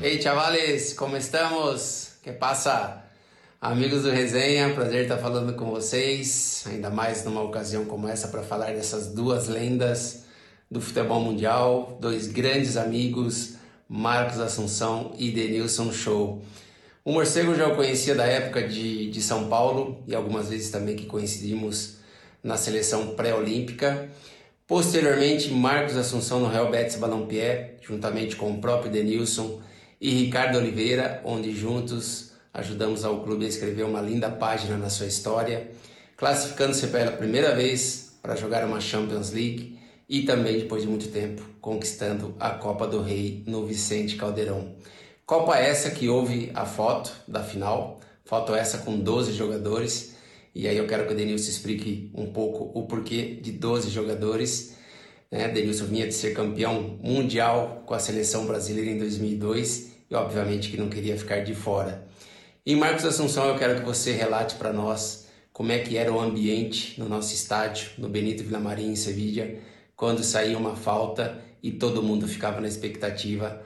[0.04, 2.14] Hey chavales, ¿cómo estamos?
[2.24, 3.06] ¿Qué pasa?
[3.62, 8.42] Amigos do Resenha, prazer estar falando com vocês, ainda mais numa ocasião como essa para
[8.42, 10.24] falar dessas duas lendas
[10.72, 16.42] do futebol mundial, dois grandes amigos, Marcos Assunção e Denilson Show.
[17.06, 20.96] O Morcego já o conhecia da época de, de São Paulo e algumas vezes também
[20.96, 21.98] que coincidimos
[22.44, 24.10] na seleção pré-olímpica.
[24.66, 29.62] Posteriormente, Marcos Assunção no Real Betis Balompié, juntamente com o próprio Denilson
[30.02, 35.06] e Ricardo Oliveira, onde juntos ajudamos ao clube a escrever uma linda página na sua
[35.06, 35.70] história,
[36.18, 39.78] classificando-se pela primeira vez para jogar uma Champions League
[40.10, 44.74] e também, depois de muito tempo, conquistando a Copa do Rei no Vicente Caldeirão.
[45.24, 50.16] Copa essa que houve a foto da final, foto essa com 12 jogadores,
[50.54, 54.76] e aí eu quero que o Denilson explique um pouco o porquê de 12 jogadores.
[55.32, 55.48] Né?
[55.48, 60.78] Denilson vinha de ser campeão mundial com a seleção brasileira em 2002 e obviamente que
[60.78, 62.06] não queria ficar de fora.
[62.66, 66.20] E Marcos Assunção, eu quero que você relate para nós como é que era o
[66.20, 69.60] ambiente no nosso estádio, no Benito Villamarín, em Sevilha,
[69.96, 73.62] quando saía uma falta e todo mundo ficava na expectativa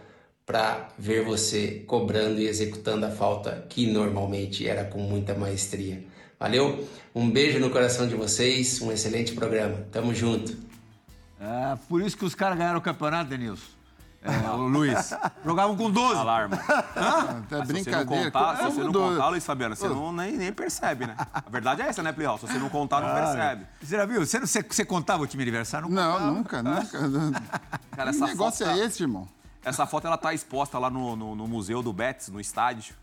[0.45, 6.03] para ver você cobrando e executando a falta que normalmente era com muita maestria.
[6.39, 6.87] Valeu?
[7.13, 9.87] Um beijo no coração de vocês, um excelente programa.
[9.91, 10.55] Tamo junto.
[11.39, 13.75] É, por isso que os caras ganharam o campeonato, Denilson.
[14.25, 15.13] É, o Luiz.
[15.45, 16.19] Jogavam com 12.
[16.19, 16.57] Alarma.
[16.57, 18.25] Tá Se você não brincadeira.
[18.31, 19.15] contar, se você não 12?
[19.15, 21.15] contar, Luiz Fabiano, você não, nem, nem percebe, né?
[21.31, 22.37] A verdade é essa, né, Plihal?
[22.39, 23.65] Se você não contar, não percebe.
[23.81, 24.25] Você já viu?
[24.25, 25.87] Você, não- você, você contava o time adversário?
[25.89, 26.31] Não, contava.
[26.31, 27.41] nunca, nunca.
[27.95, 29.27] Cara, que negócio foto, é esse, irmão?
[29.63, 32.95] Essa foto ela tá exposta lá no, no- no museu do Betis, no estádio.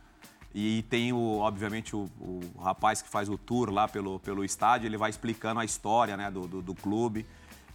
[0.54, 4.86] E tem, o, obviamente, o, o rapaz que faz o tour lá pelo, pelo estádio,
[4.86, 7.24] ele vai explicando a história né, do, do, do clube.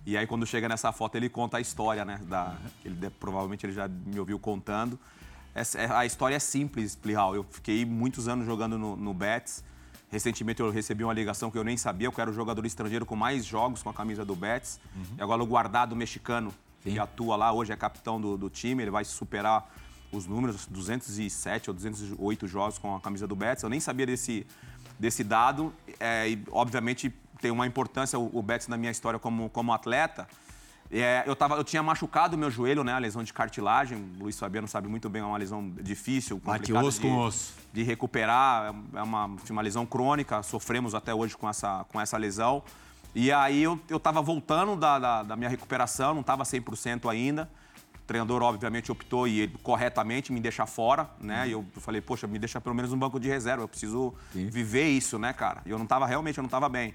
[0.08, 2.18] E aí, quando chega nessa foto, ele conta a história, né?
[2.30, 2.56] Da,
[2.86, 4.98] ele, provavelmente ele já me ouviu contando.
[5.54, 7.36] Essa- é- a história é simples, Plihal.
[7.36, 9.66] Eu fiquei muitos anos jogando no, no Betis.
[10.10, 13.06] Recentemente eu recebi uma ligação que eu nem sabia, que eu era o jogador estrangeiro
[13.06, 14.80] com mais jogos com a camisa do Betis.
[15.18, 18.92] E agora o guardado mexicano, que atua lá, hoje é capitão do, do time, ele
[18.92, 19.70] vai superar
[20.10, 23.62] os números, 207 ou 208 jogos com a camisa do Betis.
[23.64, 24.48] Eu nem sabia desse,
[24.98, 25.74] desse dado.
[26.00, 30.28] É, e, obviamente, tem uma importância o, o Betis na minha história como, como atleta.
[30.90, 32.94] É, eu, tava, eu tinha machucado o meu joelho, né?
[32.94, 33.98] A lesão de cartilagem.
[34.20, 37.54] O Luiz Fabiano sabe muito bem, é uma lesão difícil, complicada osso de, com osso.
[37.74, 38.74] de recuperar.
[38.94, 42.64] É uma, uma lesão crônica, sofremos até hoje com essa, com essa lesão.
[43.14, 47.50] E aí eu, eu tava voltando da, da, da minha recuperação, não estava 100% ainda.
[47.96, 51.50] O treinador, obviamente, optou e ele, corretamente me deixar fora, né?
[51.50, 54.88] E eu falei, poxa, me deixa pelo menos um banco de reserva, eu preciso viver
[54.88, 55.62] isso, né, cara?
[55.66, 56.94] E eu não tava, realmente, eu não tava bem.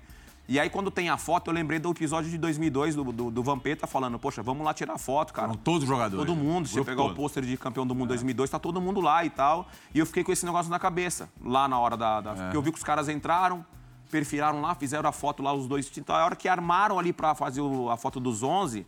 [0.49, 3.43] E aí, quando tem a foto, eu lembrei do episódio de 2002 do, do, do
[3.43, 5.49] Vampeta falando, poxa, vamos lá tirar foto, cara.
[5.49, 6.27] Foram todos os jogadores.
[6.27, 6.67] Todo mundo.
[6.69, 7.17] Se você pegar o todo.
[7.17, 9.69] pôster de campeão do mundo 2002, tá todo mundo lá e tal.
[9.95, 12.21] E eu fiquei com esse negócio na cabeça, lá na hora da...
[12.21, 12.35] da...
[12.35, 13.65] Porque eu vi que os caras entraram,
[14.11, 15.91] perfilaram lá, fizeram a foto lá, os dois.
[15.97, 18.85] Então, a hora que armaram ali pra fazer o- a foto dos 11,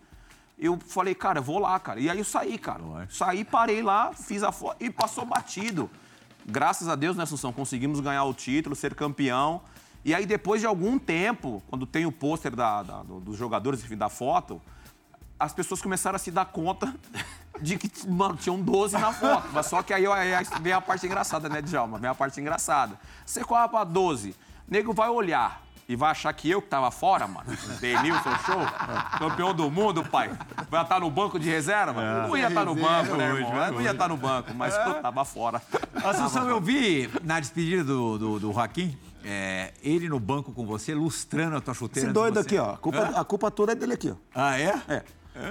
[0.58, 2.00] eu falei, cara, eu vou lá, cara.
[2.00, 2.82] E aí eu saí, cara.
[3.08, 5.88] Saí, parei lá, fiz a foto e passou batido.
[6.44, 7.52] Graças a Deus, né, Assunção?
[7.52, 9.62] Conseguimos ganhar o título, ser campeão.
[10.04, 13.82] E aí, depois de algum tempo, quando tem o pôster da- da- do- dos jogadores,
[13.82, 14.60] enfim, da foto,
[15.38, 16.94] as pessoas começaram a se dar conta
[17.60, 19.48] de que, mano, tinham 12 na foto.
[19.52, 21.98] Mas só que aí, aí vem a parte engraçada, né, Djalma?
[21.98, 22.98] Vem a parte engraçada.
[23.24, 24.34] Você corre pra 12, o
[24.68, 27.46] nego vai olhar e vai achar que eu que tava fora, mano.
[27.80, 28.60] Denilson Show,
[29.18, 30.30] campeão do mundo, pai.
[30.70, 32.26] Vai estar no banco de reserva?
[32.26, 33.72] Não ia estar no banco, né, irmão?
[33.72, 35.62] Não ia estar no banco, mas eu tava fora.
[36.02, 40.94] Assunção, eu vi na despedida do, do, do Joaquim, é, ele no banco com você,
[40.94, 42.08] lustrando a tua chuteira.
[42.08, 42.72] Esse doido aqui, ó.
[42.72, 44.16] A culpa, a culpa toda é dele aqui, ó.
[44.34, 44.74] Ah, é?
[44.88, 45.02] É.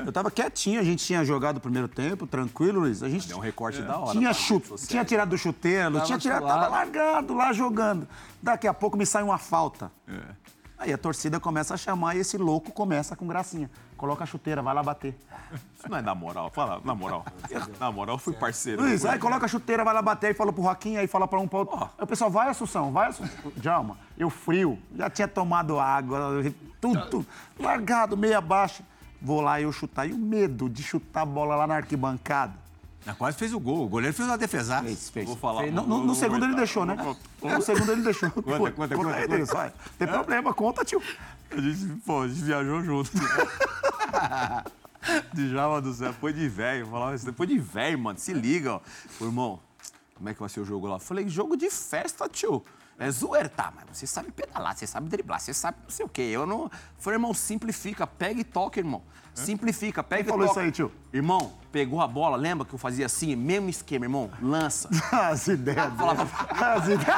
[0.06, 3.04] Eu tava quietinho, a gente tinha jogado o primeiro tempo, tranquilo, Luiz.
[3.04, 4.12] A gente Deu um recorte da hora.
[4.18, 4.90] tinha, chu- Redes sociais.
[4.90, 8.08] tinha tirado do chuteiro, tinha tirado, tava largado lá jogando.
[8.42, 9.92] Daqui a pouco me sai uma falta.
[10.78, 13.70] Aí a torcida começa a chamar e esse louco começa com gracinha.
[13.96, 15.18] Coloca a chuteira, vai lá bater.
[15.78, 17.26] Isso não é na moral, fala, na moral.
[17.80, 18.82] Na moral, eu fui parceiro.
[18.82, 21.40] Luiz, aí coloca a chuteira, vai lá bater, aí fala pro Joaquim, aí fala pra
[21.40, 21.78] um pra outro.
[21.78, 23.52] Aí o pessoal, vai, Assunção, vai, Assunção.
[23.56, 26.44] Djalma, eu frio, já tinha tomado água,
[26.82, 27.26] tudo, tudo,
[27.60, 28.84] largado, meia baixa.
[29.24, 30.06] Vou lá eu chutar.
[30.08, 32.54] E o medo de chutar a bola lá na arquibancada?
[33.08, 33.86] Ah, Quase fez o gol.
[33.86, 34.82] O goleiro fez uma defesa.
[34.84, 35.26] Fez, fez.
[35.26, 35.74] Vou falar, Fez.
[35.74, 36.96] No, no- no vou segundo ele deixou, né?
[37.42, 38.30] No segundo ele deixou.
[38.36, 39.36] Conta, conta, conta, aí, conta.
[39.38, 39.74] Deus, vai.
[39.98, 41.02] Tem problema, conta, tio.
[41.52, 43.12] A gente, pô, a gente viajou junto.
[45.34, 46.88] Djalma do céu, foi de velho.
[46.88, 48.82] Falava isso, depois de velho, mano, se liga, ó.
[49.20, 49.60] Ô, irmão,
[50.16, 50.98] como é que vai ser o jogo lá?
[51.00, 52.64] Falei, jogo de festa, tio.
[53.00, 56.10] É zoeira, tá, mas você sabe pedalar, você sabe driblar, você sabe não sei o
[56.10, 56.22] quê.
[56.22, 56.70] Eu não.
[56.98, 59.02] Falei, irmão, simplifica, pega e toca, irmão.
[59.34, 60.60] Simplifica, pega Quem e falou toca.
[60.60, 60.92] isso aí, tio?
[61.12, 64.30] Irmão, pegou a bola, lembra que eu fazia assim, mesmo esquema, irmão?
[64.40, 64.88] Lança.
[65.12, 65.92] As ideias.
[65.92, 66.10] dele.
[66.62, 67.10] As ideias.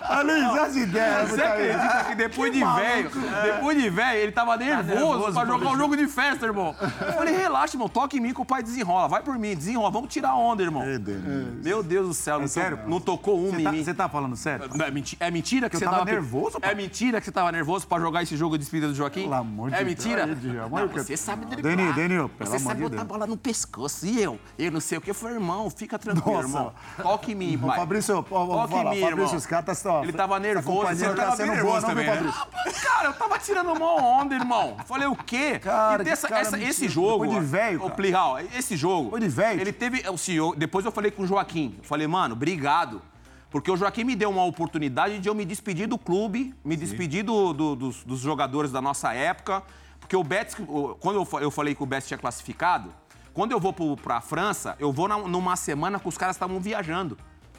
[0.00, 1.30] Ah, Luiz, as ideias.
[1.30, 3.10] Você tá acredita que depois de velho,
[3.44, 6.74] depois de velho, ele tava nervoso, nervoso pra jogar um jogo de festa, irmão.
[6.80, 9.08] Eu falei, relaxa, irmão, toca em mim que o pai desenrola.
[9.08, 10.84] Vai por mim, desenrola, vamos tirar a onda, irmão.
[10.84, 11.22] Meu Deus.
[11.62, 12.78] Meu Deus do céu, não, to- sério?
[12.86, 13.84] não tocou um em tá, mim.
[13.84, 14.68] você tá falando sério?
[14.74, 16.58] Não, É, menti- é mentira que você tava tava nervoso.
[16.62, 19.22] É mentira que você tava nervoso pra jogar esse jogo de despedida do Joaquim?
[19.22, 19.88] Pelo amor de É Deus.
[19.90, 20.24] mentira?
[20.24, 21.76] Ai, Deus, Não, que- você sabe driblar.
[21.76, 24.06] Denil, Denil, pelo Você sabe de botar a bola no pescoço.
[24.06, 24.38] E eu?
[24.58, 25.68] Eu não sei o que foi, irmão.
[25.70, 26.48] Fica tranquilo, Nossa.
[26.48, 26.72] irmão.
[27.02, 27.76] Toque em mim, pai.
[27.76, 28.90] Fabrício, vamos falar.
[28.94, 30.02] mim, Fabrício, os caras só.
[30.02, 30.94] Ele tava nervoso.
[30.94, 32.32] Você não tá tava sendo boa, nervoso não, também, né?
[32.32, 32.82] Fabrício?
[32.82, 34.76] Cara, eu tava tirando uma onda, irmão.
[34.86, 35.58] Falei, o quê?
[35.58, 37.24] Cara, E dessa- cara essa- esse jogo.
[37.26, 37.94] Depois de velho, Ô, cara.
[37.96, 39.04] Plihal, esse jogo.
[39.04, 39.60] Depois de velho.
[39.60, 40.08] Ele teve.
[40.08, 41.74] O CEO, depois eu falei com o Joaquim.
[41.78, 43.02] Eu falei, mano, obrigado.
[43.50, 47.24] Porque o Joaquim me deu uma oportunidade de eu me despedir do clube, me despedir
[47.24, 49.60] do- do- dos, dos jogadores da nossa época.
[49.98, 52.92] Porque o Betis, o- quando eu falei que o Betis tinha classificado,
[53.32, 56.58] quando eu vou pro, pra França, eu vou na- numa semana que os caras estavam
[56.60, 57.16] viajando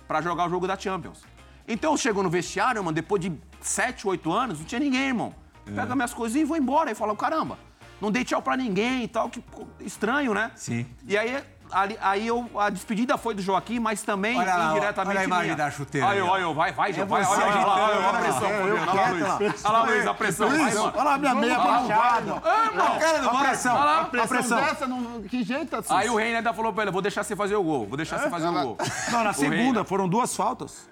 [0.08, 1.24] pra jogar o jogo da Champions.
[1.68, 5.34] Então eu chego no vestiário, mano, depois de 7, 8 anos, não tinha ninguém, irmão.
[5.64, 6.92] Pega minhas coisinhas e vou embora.
[6.92, 7.58] E falo, caramba,
[8.02, 9.42] não dei tchau pra ninguém e tal, que
[9.80, 10.52] estranho, né?
[10.56, 10.86] Sim.
[11.08, 11.42] E aí,
[11.72, 15.10] ali- aí eu, a despedida foi do Joaquim, mas também Olha lá, indiretamente.
[15.12, 15.56] olha a imagem minha.
[15.56, 16.30] da chuteira Olha, ó.
[16.32, 19.84] olha, vai, vai, João, vai, você olha, olha, lá, olha, olha a pressão, olha lá,
[19.84, 20.08] Luiz.
[20.08, 21.84] a pressão, vai, Luiz, olha lá, minha meia vai,
[22.18, 22.42] irmão.
[22.42, 24.58] A pressão, Olha lá, a pressão.
[24.62, 24.88] dessa,
[25.30, 25.94] que jeito assim?
[25.94, 28.20] Aí o Reina ainda falou pra ele, vou deixar você fazer o gol, vou deixar
[28.20, 28.78] você fazer o gol.
[29.12, 30.90] Não, na segunda foram duas faltas.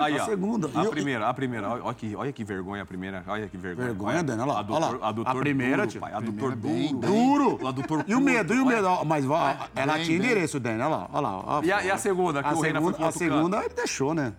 [0.00, 0.26] Aí, a ó.
[0.26, 0.70] segunda.
[0.74, 1.68] A eu- primeira, a primeira.
[1.70, 3.22] Olha, olha que, olha que vergonha a primeira.
[3.26, 3.86] Olha que vergonha.
[3.88, 5.08] Vergonha, Olha, Dani, olha lá, A doutor, olha lá.
[5.08, 6.00] a doutor A primeira, duro, tio.
[6.00, 6.12] pai.
[6.12, 7.06] A doutor bem, duro.
[7.12, 7.58] Duro.
[7.64, 8.86] O adutor E o medo, e o medo.
[8.88, 10.26] ó, Mas ó, ela bem, tinha bem.
[10.30, 10.78] endereço, Dani.
[10.80, 11.42] Olha lá, olha lá.
[11.46, 11.62] ó.
[11.62, 14.32] E a- e a segunda, que a o segunda, A segunda ele deixou, né?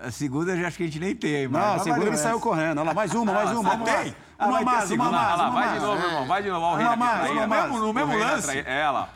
[0.00, 2.16] A segunda eu já acho que a gente nem tem aí, Não, a segunda ele
[2.16, 2.78] saiu correndo.
[2.78, 3.76] Olha lá, mais uma, mais uma.
[3.78, 4.14] tem?
[4.38, 5.10] Ah, Uma mais, uma segunda.
[5.10, 5.82] mais, Olha lá, uma vai de mais.
[5.82, 6.26] novo, irmão.
[6.26, 6.64] Vai de novo.
[6.66, 7.62] Olha o Uma mais, uma no mais.
[7.64, 8.58] mesmo- No mesmo lance.
[8.64, 9.08] É, lá.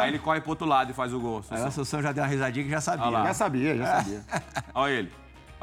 [0.00, 1.44] Aí ele corre pro outro lado e faz o gol.
[1.50, 3.04] Aí a Assunção já deu uma risadinha que já sabia.
[3.06, 3.26] Olha lá.
[3.26, 4.22] Já sabia, já sabia.
[4.74, 5.12] Olha ele.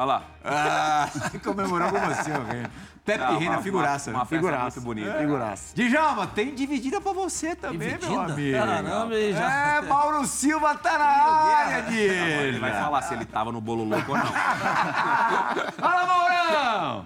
[0.02, 0.24] Olha lá.
[0.44, 1.08] Ah,
[1.46, 2.72] comemorou com você, o Reina.
[3.06, 4.10] Pepe Ah, Reina, figuraça.
[4.10, 4.80] Uma, uma Figuraça.
[4.80, 5.20] muito bonita.
[5.20, 5.76] Figuraça.
[5.76, 8.34] Djalma, tem dividida pra você também, meu Dividida?
[8.34, 8.58] amigo.
[8.58, 12.60] Caramba, e já- É, Mauro Silva tá na área, Ele de.
[12.60, 14.26] vai falar se ele tava no bolo louco ou não.
[15.78, 17.06] Fala, Maurão!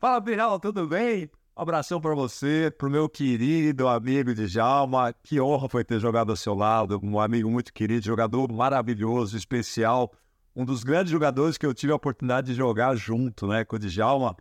[0.00, 1.30] Fala, Biral, tudo bem?
[1.56, 5.14] Um abração para você, pro meu querido amigo Djalma.
[5.22, 10.10] Que honra foi ter jogado ao seu lado, um amigo muito querido, jogador maravilhoso, especial.
[10.54, 13.78] Um dos grandes jogadores que eu tive a oportunidade de jogar junto, né, com o
[13.78, 14.36] Djalma.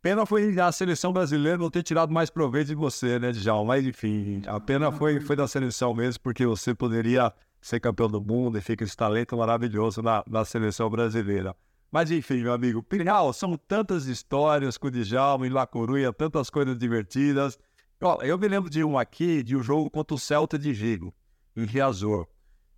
[0.00, 3.74] Pena foi a seleção brasileira não ter tirado mais proveito de você, né, Djalma?
[3.74, 8.20] Mas enfim, a pena foi, foi da seleção mesmo, porque você poderia ser campeão do
[8.20, 11.54] mundo e fica esse talento maravilhoso na, na seleção brasileira.
[11.92, 16.50] Mas enfim, meu amigo, Pinhal, são tantas histórias com o Djalma em La Coruña, tantas
[16.50, 17.56] coisas divertidas.
[18.00, 21.14] Ó, eu me lembro de um aqui, de um jogo contra o Celta de Vigo,
[21.54, 22.26] em Riazor.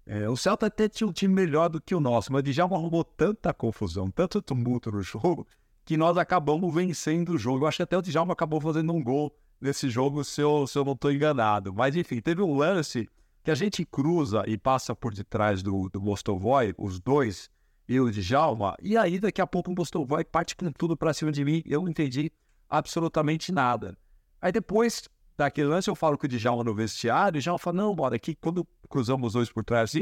[0.06, 2.76] É, o Celta até tinha um time melhor do que o nosso, mas o Djalma
[2.76, 5.46] arrumou tanta confusão, tanto tumulto no jogo,
[5.84, 7.64] que nós acabamos vencendo o jogo.
[7.64, 10.78] Eu acho que até o Djalma acabou fazendo um gol nesse jogo, se eu, se
[10.78, 11.72] eu não estou enganado.
[11.72, 13.08] Mas enfim, teve um lance
[13.42, 17.50] que a gente cruza e passa por detrás do, do Mostovoy, os dois,
[17.88, 21.30] e o Djalma, e aí daqui a pouco o Mostovoy parte com tudo pra cima
[21.30, 22.32] de mim, eu não entendi
[22.68, 23.96] absolutamente nada.
[24.40, 27.76] Aí depois daquele lance eu falo com o Djalma no vestiário, e o Djalma fala,
[27.76, 29.92] não, bora, aqui quando cruzamos os dois por trás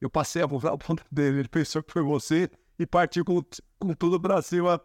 [0.00, 3.42] eu passei a mão na ponta dele, ele pensou que foi você e partiu com,
[3.78, 4.80] com tudo pra cima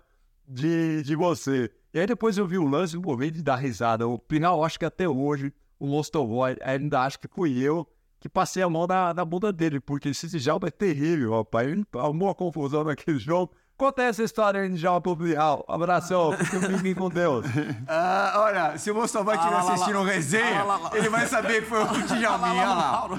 [0.48, 1.70] de, de você.
[1.94, 4.08] E aí depois eu vi o lance, no momento de dar risada.
[4.08, 7.86] O final, acho que até hoje, o Mostovoy ainda acha que fui eu
[8.22, 11.68] que passei a mão na, na bunda dele, porque esse Djalma é terrível, rapaz.
[11.96, 13.52] Arrumou uma confusão naquele jogo.
[13.82, 15.66] Conta essa história aí, Djalma, pro Bial.
[15.68, 17.44] Abração, fique com Deus.
[17.88, 20.64] Ah, olha, se o Mostovoy estiver assistindo o resenha,
[20.94, 23.10] ele vai saber que foi o Djalminha, olha lá.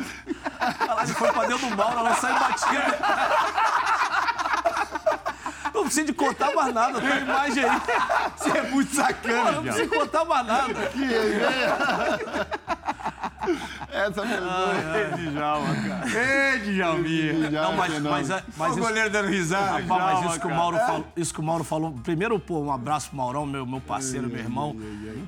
[1.03, 2.99] Ele foi pra dentro do Mauro, ela sai batida.
[5.75, 7.81] Não precisa de contar mais nada, tem a imagem aí.
[8.37, 10.05] Você é muito sacana, não precisa Djalma.
[10.07, 10.93] de contar mais nada.
[13.93, 15.31] Essa pessoa.
[15.31, 16.53] Djalma, cara.
[16.55, 17.51] Ei, Djalminha.
[17.51, 19.83] Não, mas, mas, é- mas o isso, goleiro dando risada.
[19.83, 20.51] Rapaz, mas isso que, o.
[20.55, 21.93] Mauro falou, isso que o Mauro falou.
[22.03, 24.75] Primeiro, pô, um abraço pro Maurão, meu, meu parceiro, meu irmão.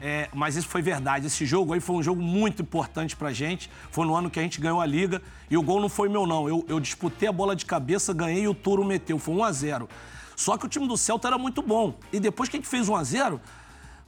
[0.01, 1.27] É, mas isso foi verdade.
[1.27, 3.71] Esse jogo aí foi um jogo muito importante pra gente.
[3.91, 5.21] Foi no ano que a gente ganhou a liga.
[5.51, 6.49] E o gol não foi meu, não.
[6.49, 9.19] Eu, eu disputei a bola de cabeça, ganhei e o Turo meteu.
[9.19, 9.89] Foi 1 a 0
[10.35, 11.95] Só que o time do Celta era muito bom.
[12.13, 13.41] E depois que a gente fez 1 a 0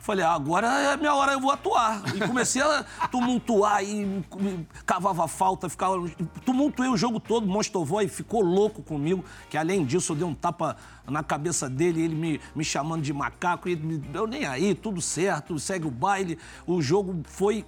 [0.06, 2.00] Falei, ah, agora é a minha hora, eu vou atuar.
[2.14, 4.24] E comecei a tumultuar e
[4.86, 5.96] cavava falta, ficava.
[6.44, 10.76] Tumultuei o jogo todo, Mostovoi ficou louco comigo, que além disso eu dei um tapa
[11.08, 15.00] na cabeça dele, ele me, me chamando de macaco, e me- eu nem aí, tudo
[15.02, 16.38] certo, segue o baile.
[16.68, 17.64] O jogo foi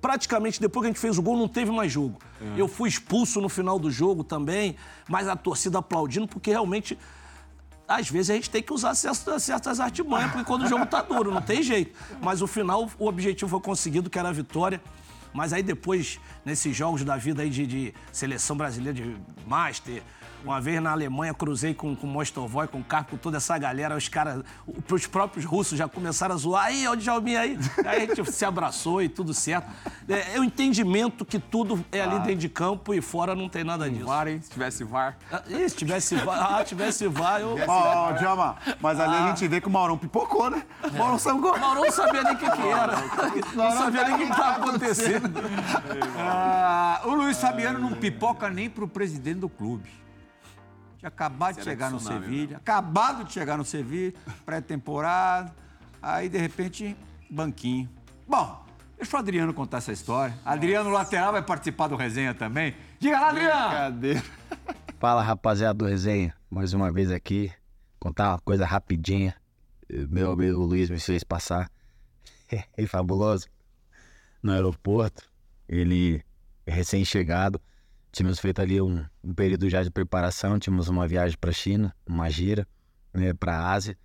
[0.00, 2.18] praticamente depois que a gente fez o gol, não teve mais jogo.
[2.40, 2.58] É.
[2.58, 6.98] Eu fui expulso no final do jogo também, mas a torcida aplaudindo, porque realmente
[7.90, 11.02] às vezes a gente tem que usar certas, certas artimanhas, porque quando o jogo tá
[11.02, 11.98] duro, não tem jeito.
[12.22, 14.80] Mas o final, o objetivo foi conseguido, que era a vitória.
[15.32, 20.04] Mas aí depois, nesses jogos da vida aí de, de seleção brasileira de Master,
[20.44, 23.56] uma vez na Alemanha, cruzei com, com o Mostovoy, com o Carpo, com toda essa
[23.58, 24.42] galera, os caras,
[24.90, 27.58] os próprios russos já começaram a zoar, aí, ó o Djalminha aí.
[27.86, 29.70] Aí a gente se abraçou e tudo certo.
[30.08, 33.64] É, é o entendimento que tudo é ali dentro de campo e fora não tem
[33.64, 34.04] nada disso.
[34.04, 34.40] VAR, hein?
[34.42, 35.16] Se tivesse VAR.
[35.32, 37.56] Ah, ih, se tivesse VAR, ah, tivesse VAR, eu...
[37.66, 40.62] Ó, ó, Djalma, mas ali a gente vê que o Maurão pipocou, né?
[40.84, 41.16] O Maurão.
[41.16, 42.96] O Maurão não sabia nem o que, que era.
[43.54, 45.30] Não sabia nem o que estava acontecendo.
[46.18, 49.90] Ah, o Luiz Fabiano não pipoca nem pro presidente do clube.
[51.00, 54.12] Tinha acabado de chegar no Sevilha, acabado de chegar no Sevilha,
[54.44, 55.50] pré-temporada,
[56.02, 56.94] aí de repente,
[57.30, 57.88] banquinho.
[58.28, 58.62] Bom,
[58.98, 60.38] deixa o Adriano contar essa história.
[60.44, 62.76] Adriano lateral vai participar do resenha também.
[62.98, 63.70] Diga lá, Adriano!
[63.70, 64.22] Cadê?
[65.00, 67.50] Fala rapaziada do Resenha, mais uma vez aqui,
[67.98, 69.34] contar uma coisa rapidinha.
[69.88, 71.70] Meu amigo Luiz me fez passar,
[72.76, 73.48] ele fabuloso,
[74.42, 75.26] no aeroporto,
[75.66, 76.22] ele
[76.66, 77.58] é recém-chegado,
[78.12, 82.28] tínhamos feito ali um, um período já de preparação, tínhamos uma viagem para China, uma
[82.30, 82.66] gira,
[83.12, 83.96] né, para Ásia,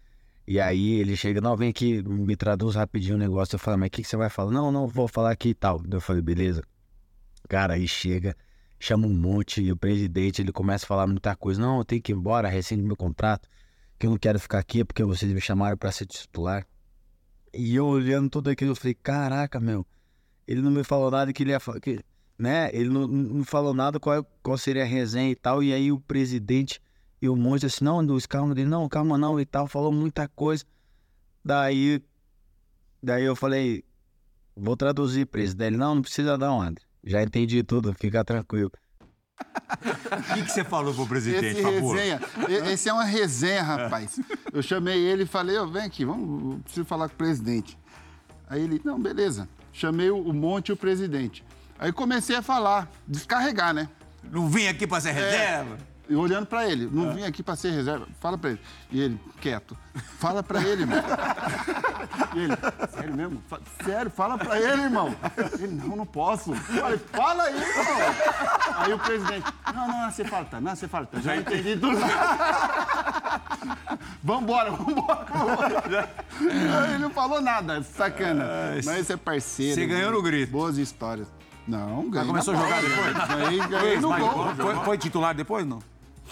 [0.48, 3.88] e aí ele chega, não, vem aqui, me traduz rapidinho o negócio, eu falo, mas
[3.88, 4.52] o que, que você vai falar?
[4.52, 5.82] Não, não, vou falar aqui e tal.
[5.90, 6.62] Eu falei, beleza.
[7.50, 8.36] Cara, aí chega,
[8.80, 11.60] chama um monte, e o presidente, ele começa a falar muita coisa.
[11.60, 13.50] Não, eu tenho que ir embora, rescinde meu contrato,
[13.98, 16.66] que eu não quero ficar aqui porque vocês me chamaram para ser titular.
[17.52, 19.86] E eu olhando tudo aquilo, eu falei, caraca, meu,
[20.48, 22.04] ele não me falou nada que ele ia falar, que,
[22.38, 22.70] né?
[22.74, 25.64] Ele não, não falou nada qual, qual seria a resenha e tal.
[25.64, 26.82] E aí o presidente
[27.22, 30.28] e o monte assim, não, Luiz, calma dele, não, calma não e tal, falou muita
[30.28, 30.64] coisa.
[31.44, 32.02] Daí,
[33.02, 33.84] daí eu falei,
[34.56, 35.70] vou traduzir, presidente.
[35.70, 36.84] Ele, não, não precisa não, André.
[37.04, 38.72] Já entendi tudo, fica tranquilo.
[39.38, 41.96] O que, que você falou pro presidente, Esse por favor?
[41.96, 42.22] resenha,
[42.72, 44.20] esse é uma resenha, rapaz.
[44.54, 47.78] Eu chamei ele e falei, ó, vem aqui, vamos, eu preciso falar com o presidente.
[48.48, 49.50] Aí ele, não, beleza.
[49.74, 51.44] Chamei o o Monte e o presidente.
[51.78, 53.90] Aí comecei a falar, descarregar, né?
[54.24, 55.78] Não vim aqui pra ser reserva?
[56.08, 58.60] E olhando pra ele, não vim aqui pra ser reserva, fala pra ele.
[58.92, 59.76] E ele, quieto,
[60.20, 61.04] fala pra ele, irmão.
[62.36, 62.54] E ele,
[62.96, 63.44] sério mesmo?
[63.48, 65.16] Fa- Sério, fala pra ele, irmão.
[65.60, 66.52] Ele, não, não posso.
[66.52, 68.16] Eu falei, fala aí, irmão.
[68.78, 71.98] Aí o presidente, não, não, não hace falta, não hace falta, já entendi tudo.
[74.24, 76.10] Vambora, vambora, vambora.
[76.90, 78.46] Ele não falou nada, sacana.
[78.84, 79.74] Mas esse é parceiro.
[79.76, 80.52] Você ganhou no grito.
[80.52, 81.28] Boas histórias.
[81.68, 82.28] Não, ganhei.
[82.28, 83.14] começou na a jogar depois?
[83.28, 84.56] Ganhei, ganhei no gol.
[84.56, 85.80] Foi, foi titular depois, não?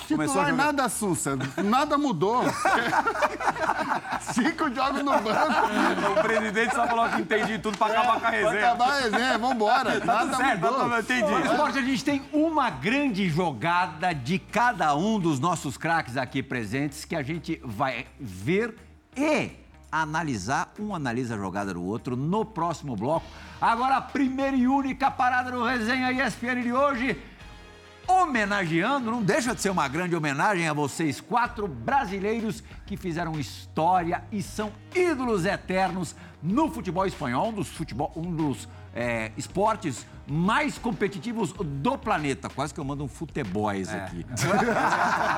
[0.07, 1.37] Começou a Titular nada, Sussa.
[1.63, 2.43] Nada mudou.
[4.33, 6.11] Cinco jogos no banco.
[6.19, 8.65] O presidente só falou que entendi tudo pra acabar com a resenha.
[8.67, 9.99] acabar a resenha, vambora.
[10.03, 10.83] Nada certo, tá mudou.
[10.89, 11.31] tudo- entendi.
[11.31, 16.41] No esporte, a gente tem uma grande jogada de cada um dos nossos craques aqui
[16.41, 18.75] presentes que a gente vai ver
[19.15, 19.51] e
[20.01, 20.73] analisar.
[20.79, 23.25] Um analisa a jogada do outro no próximo bloco.
[23.61, 27.21] Agora, a primeira e única parada do Resenha ESPN de hoje.
[28.05, 34.25] Homenageando, não deixa de ser uma grande homenagem a vocês, quatro brasileiros que fizeram história
[34.29, 40.77] e são ídolos eternos no futebol espanhol, um dos, futebol, um dos é, esportes mais
[40.77, 42.49] competitivos do planeta.
[42.49, 44.25] Quase que eu mando um futeboys aqui.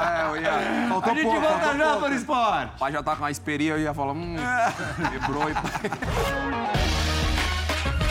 [0.05, 0.88] É, eu ia...
[0.89, 1.99] Faltou a gente pouco, volta já pouco.
[1.99, 2.75] para o esporte.
[2.75, 4.36] O pai já tá com a esperia, eu ia falar, hum,
[5.11, 5.53] quebrou e...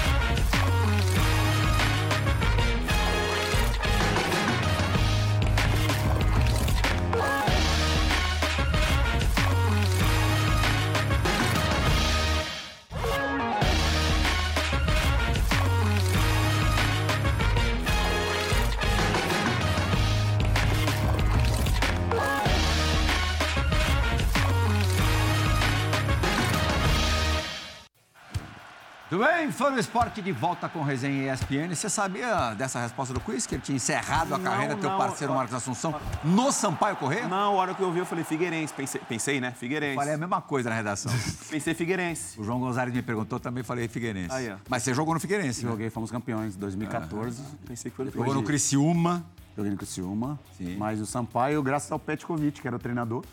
[29.14, 29.48] Tudo bem?
[29.52, 31.72] Foi no esporte de volta com resenha ESPN.
[31.72, 33.46] Você sabia dessa resposta do quiz?
[33.46, 34.98] Que ele tinha encerrado a Não, carreira, teu não.
[34.98, 35.94] parceiro Marcos Assunção,
[36.24, 37.28] no Sampaio Correia?
[37.28, 38.74] Não, a hora que eu vi, eu falei Figueirense.
[38.74, 39.52] Pensei, pensei né?
[39.52, 39.94] Figueirense.
[39.94, 41.12] Falei a mesma coisa na redação.
[41.48, 42.40] Pensei Figueirense.
[42.40, 44.34] O João Gonzalez me perguntou, também falei Figueirense.
[44.34, 44.52] Aí.
[44.68, 45.70] Mas você jogou no Figueirense, né?
[45.70, 47.40] Joguei, fomos campeões em 2014.
[47.68, 49.24] Pensei que foi Jogou no Criciúma.
[49.56, 50.40] Joguei no Criciúma.
[50.58, 50.76] Sim.
[50.76, 53.24] Mas o Sampaio, graças ao Petkovic, que era o treinador,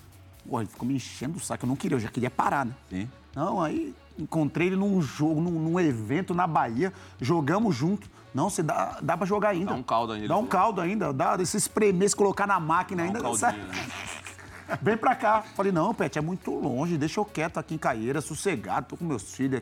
[0.47, 1.65] pô, ele ficou me enchendo o saco.
[1.65, 2.73] Eu não queria, eu já queria parar, né?
[2.87, 3.09] Sim.
[3.35, 8.09] Não, aí encontrei ele num jogo, num, num evento na Bahia, jogamos junto.
[8.33, 9.71] Não, você dá, dá pra jogar ainda.
[9.71, 13.03] Dá um caldo ainda, Dá um caldo ainda, dá se espremer, se colocar na máquina
[13.03, 13.19] ainda.
[13.19, 14.77] um dá caldinho, certo.
[14.81, 15.41] Vem pra cá.
[15.55, 19.03] Falei, não, Pet, é muito longe, deixa eu quieto aqui em Caieira, sossegado, tô com
[19.03, 19.61] meus filhos.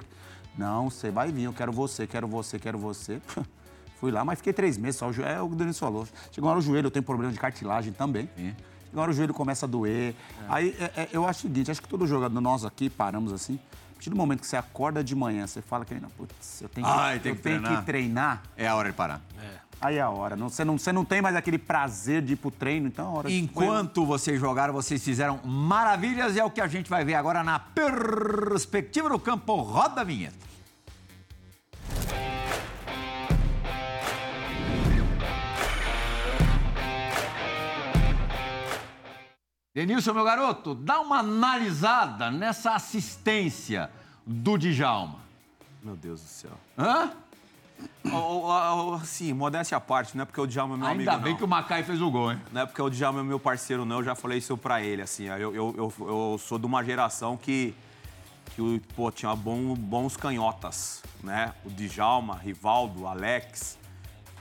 [0.58, 3.20] Não, você vai vir, eu quero você, quero você, quero você.
[4.00, 5.10] Fui lá, mas fiquei três meses só.
[5.10, 6.08] o joelho- É o que o Denis falou.
[6.32, 8.30] Chegou uma hora o joelho, eu tenho problema de cartilagem também.
[8.38, 8.54] Chegou
[8.94, 10.16] uma hora o joelho começa a doer.
[10.48, 13.60] Aí é- é- eu acho o seguinte, acho que todo jogador, nós aqui paramos assim.
[14.00, 16.70] A partir do momento que você acorda de manhã, você fala que, "Não, putz, eu
[16.70, 18.44] tenho que, Ai, eu que tenho treinar." que treinar.
[18.56, 19.20] É a hora de parar.
[19.82, 20.38] Aí é a hora.
[20.38, 23.08] Não, você, não, você não tem mais aquele prazer de ir pro treino, então é
[23.10, 26.90] a hora de- Enquanto vocês jogaram, vocês fizeram maravilhas e é o que a gente
[26.90, 29.54] vai ver agora na perspectiva do campo.
[29.62, 30.49] Roda a vinheta.
[39.74, 43.90] Denilson, meu garoto, dá uma analisada nessa assistência
[44.26, 45.20] do Djalma.
[45.84, 46.52] Meu Deus do céu.
[46.78, 47.12] Hã?
[48.12, 51.12] Ô, ô, ô, Assim, modéstia à parte, não é porque o Djalma é meu Ainda
[51.12, 51.38] amigo, bem não.
[51.38, 52.42] que o Macai fez o gol, hein?
[52.52, 53.98] Não é porque o Djalma é meu parceiro, não.
[53.98, 55.26] Eu já falei isso pra ele, assim.
[55.26, 57.74] Eu, eu, eu, eu sou de uma geração que,
[58.56, 61.54] que o- pô, tinha bom, bons canhotas, né?
[61.64, 63.78] O Djalma, Rivaldo, Alex.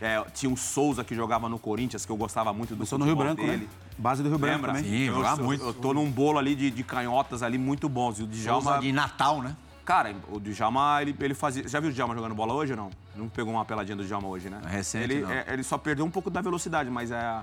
[0.01, 3.05] É, tinha um Souza que jogava no Corinthians, que eu gostava muito do Começou no
[3.05, 3.64] Rio Branco, dele.
[3.64, 3.88] né?
[3.99, 4.72] Base do Rio Branco Lembra?
[4.74, 4.90] também.
[4.90, 5.64] Sim, eu, eu- muito.
[5.64, 8.18] Eu tô num bolo ali de, de canhotas ali muito bons.
[8.20, 8.62] E o Djalma...
[8.62, 9.57] Souza de Natal, né?
[9.84, 11.66] Cara, o Djalma, ele, ele fazia.
[11.66, 12.90] Já viu o Djalma jogando bola hoje ou não?
[13.16, 14.61] Não pegou uma peladinha do Djalma hoje, né?
[14.66, 15.30] É recente, ele, não.
[15.32, 17.42] é- ele só perdeu um pouco da velocidade, mas é a,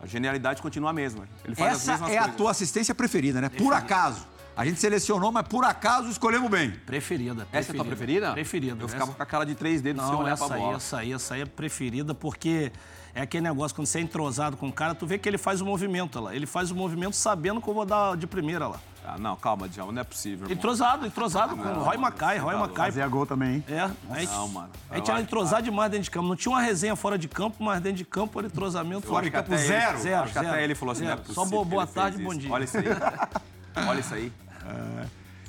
[0.00, 1.24] a genialidade continua a mesma.
[1.44, 2.36] Ele faz as Essa mesmas é a coisas.
[2.36, 3.48] tua assistência preferida, né?
[3.48, 4.26] Por acaso.
[4.56, 6.70] A gente selecionou, mas por acaso escolhemos bem.
[6.70, 7.46] Preferida.
[7.52, 8.32] Essa é a tua preferida?
[8.32, 8.76] Preferida.
[8.80, 10.60] Eu essa- ficava com a cara de três dedos sem Não, olhar essa pra aí,
[10.62, 10.76] bola.
[10.76, 12.70] essa aí, essa aí é preferida porque
[13.14, 15.60] é aquele negócio, quando você é entrosado com o cara, tu vê que ele faz
[15.62, 16.34] o movimento lá.
[16.34, 18.78] Ele faz o movimento sabendo que eu vou dar de primeira lá.
[19.02, 20.40] Ah, não, calma, Djalma, não é possível.
[20.44, 20.52] irmão.
[20.52, 22.84] Entrosado, entrosado com o Roy Mackay, Roy tá Mackay.
[22.84, 23.64] Fazia gol também, hein?
[23.66, 24.68] É, a gente, Não, mano.
[24.90, 26.28] a gente era entrosado demais dentro de campo.
[26.28, 29.30] Não tinha uma resenha fora de campo, mas dentro de campo era entrosamento fora de
[29.30, 29.92] campo zero.
[29.94, 31.22] ele, zero, acho que zero, até ele falou assim, não é zero.
[31.22, 32.52] possível Só boa, boa tarde, bom dia.
[32.52, 32.84] Olha isso aí.
[33.88, 34.32] Olha isso aí.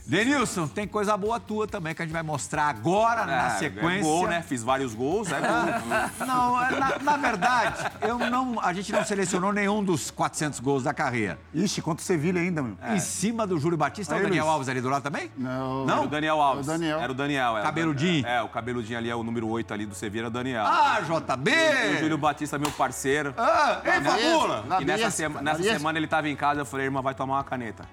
[0.05, 3.99] Denilson, tem coisa boa tua também que a gente vai mostrar agora na É, sequência.
[3.99, 4.41] É gol, né?
[4.41, 5.47] Fiz vários gols, é gol.
[6.27, 10.83] Não, é, na, na verdade, eu não, a gente não selecionou nenhum dos 400 gols
[10.83, 11.39] da carreira.
[11.53, 12.77] Ixi, contra o Sevilha ainda, meu.
[12.89, 14.53] Em cima do Júlio Batista, Aí, o Daniel Luiz.
[14.53, 15.31] Alves ali do lado também?
[15.37, 15.85] Não.
[15.85, 15.93] Não?
[15.97, 16.67] Era o Daniel Alves.
[16.67, 16.99] É o Daniel.
[16.99, 17.57] Era o Daniel.
[17.57, 17.65] era.
[17.65, 18.25] Cabeludinho.
[18.27, 20.65] É, o cabeludinho ali é o número 8 ali do Sevilla, era o Daniel.
[20.65, 21.51] Ah, E o JB!
[21.99, 23.33] Júlio Batista, meu parceiro.
[23.37, 24.63] Ah, ei, Fabula!
[24.67, 27.13] Na E nessa, sema- na nessa semana ele tava em casa, eu falei, irmã, vai
[27.15, 27.85] tomar uma caneta.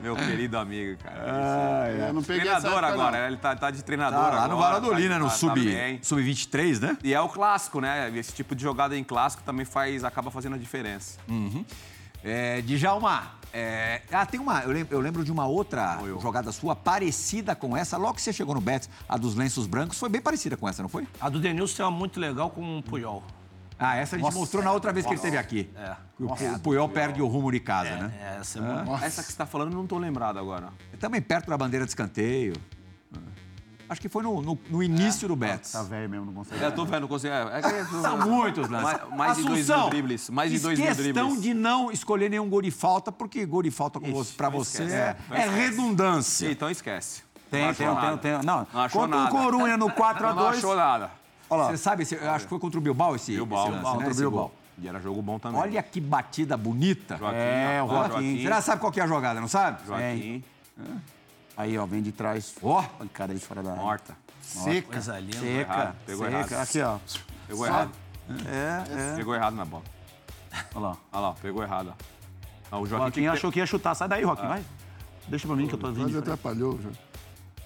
[0.00, 1.90] meu querido amigo, cara.
[2.08, 3.26] Eu não peguei treinador agora, não.
[3.26, 4.40] Ele tá, tá de treinador Tá agora.
[4.42, 5.18] lá no Valladolid, né?
[5.18, 5.98] No tá- tá sub- bem.
[6.02, 6.96] sub-23, né?
[7.02, 8.10] E é o clássico, né?
[8.16, 11.18] Esse tipo de jogada em clássico também faz, acaba fazendo a diferença.
[12.24, 14.60] É, Djalma, é, ah, tem uma.
[14.62, 16.20] Eu lembro, eu lembro de uma outra eu.
[16.20, 17.96] jogada sua parecida com essa.
[17.96, 20.82] Logo que você chegou no Betis, a dos lenços brancos, foi bem parecida com essa,
[20.82, 21.06] não foi?
[21.20, 23.22] A do Denilson uma muito legal com o Puyol.
[23.78, 25.70] Ah, essa a gente mostrou na outra vez que ele esteve aqui.
[25.76, 25.94] É.
[26.18, 28.12] O, Pu- o Puyol perde o rumo de casa, né?
[28.20, 29.04] É, essa é muito...
[29.04, 30.68] Essa que você tá falando, eu não tô lembrado agora.
[30.98, 32.54] Também perto da bandeira de escanteio.
[33.90, 35.72] Acho que foi no, no- no início do Betis.
[35.72, 36.62] Tá velho mesmo, não consegue.
[36.62, 37.32] É, eu tô vendo, não consigo.
[37.32, 39.00] É, é que- São muitos lances.
[39.00, 40.28] Mais, mais de dois mil Assunção, dribles.
[40.28, 41.42] Mais de dois mil questão dribles.
[41.42, 44.58] de não escolher nenhum gol de falta, porque gol de falta com você, pra não
[44.58, 44.94] você esquece.
[44.94, 46.50] é, Não é redundância.
[46.50, 47.22] Então esquece.
[47.50, 48.32] Tem, Não tem, tem, tem.
[48.44, 49.34] Não, Não achou contra nada.
[49.34, 50.48] o Corunha no Não 4x2.
[50.50, 51.10] achou nada.
[51.50, 51.70] Olha lá.
[51.70, 53.92] Você sabe, esse- eu acho que foi contra o Bilbao esse, Bilbao, esse lance, Bilbao,
[53.98, 54.04] né?
[54.04, 54.52] contra o Bilbao.
[54.80, 55.60] E era jogo bom também.
[55.60, 57.16] Olha que batida bonita.
[57.16, 58.10] Joaquim, É, o Joaquim.
[58.12, 58.36] Joaquim.
[58.42, 59.84] Você já sabe qual que é a jogada, não sabe?
[59.86, 60.44] Joaquim,
[61.56, 62.54] Aí, ó, vem de trás.
[62.62, 62.80] Ó.
[62.82, 63.82] Pancada aí fora da área.
[63.82, 64.16] morta.
[64.40, 64.92] Seca.
[64.92, 65.38] Coisa linda.
[65.40, 65.72] Seca.
[65.74, 66.38] Errado, pegou seca.
[66.38, 66.62] errado.
[66.62, 66.98] Aqui, ó.
[67.48, 67.90] Pegou errado.
[68.46, 69.16] É, é.
[69.16, 69.82] Pegou errado na bola.
[70.74, 70.96] Olha lá.
[71.12, 71.92] Olha lá, pegou errado.
[71.98, 72.04] ó.
[72.70, 73.94] Ah, o Joaquim, Joaquim que achou que ia chutar.
[73.96, 74.62] Sai daí, Joaquim, vai.
[75.26, 76.06] Deixa pra mim que eu tô vindo.
[76.06, 76.18] De frente.
[76.22, 76.78] atrapalhou.
[76.80, 76.90] já.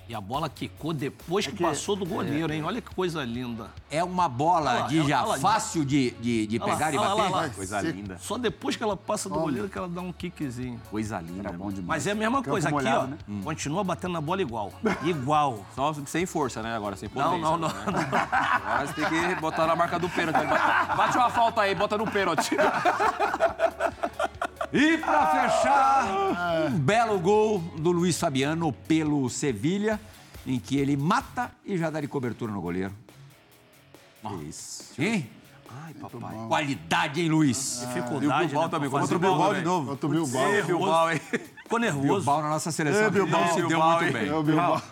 [0.09, 2.63] E a bola quicou depois que, que- passou do goleiro, hein?
[2.65, 3.71] Olha que coisa linda.
[3.91, 6.97] É uma bola lá, de olha já lá, fácil de, de, de lá, pegar e
[6.99, 7.31] bater.
[7.31, 7.49] lá.
[7.49, 8.19] Coisa linda.
[8.21, 10.81] Só depois que ela passa do goleiro que ela dá um kickzinho.
[10.91, 11.49] Coisa linda.
[11.49, 11.77] Era bom mano.
[11.77, 11.87] demais.
[11.87, 13.33] Mas é a mesma Campo coisa aqui, molhado, ó.
[13.33, 13.43] né?
[13.45, 14.73] Continua batendo na bola igual.
[15.05, 15.65] Igual.
[15.75, 16.75] Só sem força, né?
[16.75, 17.39] Agora, sem potência.
[17.39, 17.69] Não, não, não.
[17.69, 18.09] né?
[18.13, 20.45] Agora você tem que botar na marca do pênalti.
[20.97, 22.55] Bate uma falta aí, bota no pênalti.
[24.73, 26.07] E pra fechar,
[26.71, 30.01] um belo gol do Luiz Fabiano pelo Sevilha,
[30.47, 32.93] em que ele mata e já dá de cobertura no goleiro.
[34.49, 34.95] Isso.
[34.99, 35.29] Hein?
[35.85, 36.37] Ai, papai.
[36.49, 37.81] Qualidade, hein, Luiz?
[37.87, 38.25] Dificuldade.
[38.25, 39.65] E o Bilbao né, também, pra contra fazer o Bilbao de né?
[39.65, 39.89] novo.
[39.91, 40.55] Contra o Bilbao.
[40.55, 41.21] Ê, Bilbao, hein?
[41.63, 42.15] Ficou nervoso.
[42.15, 44.13] Bilbao na nossa seleção É, Bilbao, não se deu Bilbao, muito hein?
[44.13, 44.29] bem.
[44.29, 44.83] É o Bilbao.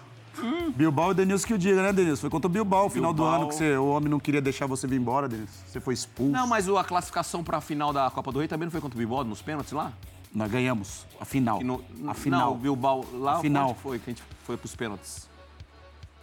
[0.74, 2.20] Bilbao e Denilson que o diga, né, Denilson?
[2.22, 4.66] Foi contra o Bilbao, no final do ano, que você- o homem não queria deixar
[4.66, 5.52] você vir embora, Denilson.
[5.66, 6.32] Você foi expulso.
[6.32, 8.96] Não, mas o- a classificação pra final da Copa do Rei também não foi contra
[8.96, 9.92] o Bilbao nos pênaltis lá?
[10.34, 11.04] Nós ganhamos.
[11.20, 11.60] A final.
[11.62, 12.40] No- a final.
[12.50, 13.74] Não, o Bilbao lá A final.
[13.74, 15.28] foi que a gente foi pros pênaltis.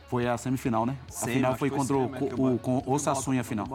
[0.09, 0.95] Foi a semifinal, né?
[1.09, 3.67] A Semi, final foi que contra o, é o, com o Sassunha a final.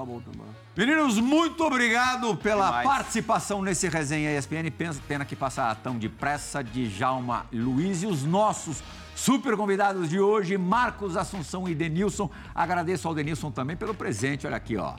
[0.74, 2.88] Meninos, muito obrigado pela Demais.
[2.88, 4.70] participação nesse resenha ESPN.
[5.06, 8.82] Pena que passa tão depressa de Jalma Luiz e os nossos
[9.14, 12.30] super convidados de hoje, Marcos Assunção e Denilson.
[12.54, 14.46] Agradeço ao Denilson também pelo presente.
[14.46, 14.94] Olha aqui, ó.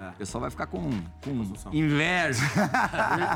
[0.00, 0.90] O pessoal vai ficar com,
[1.22, 1.30] com
[1.72, 2.42] inveja.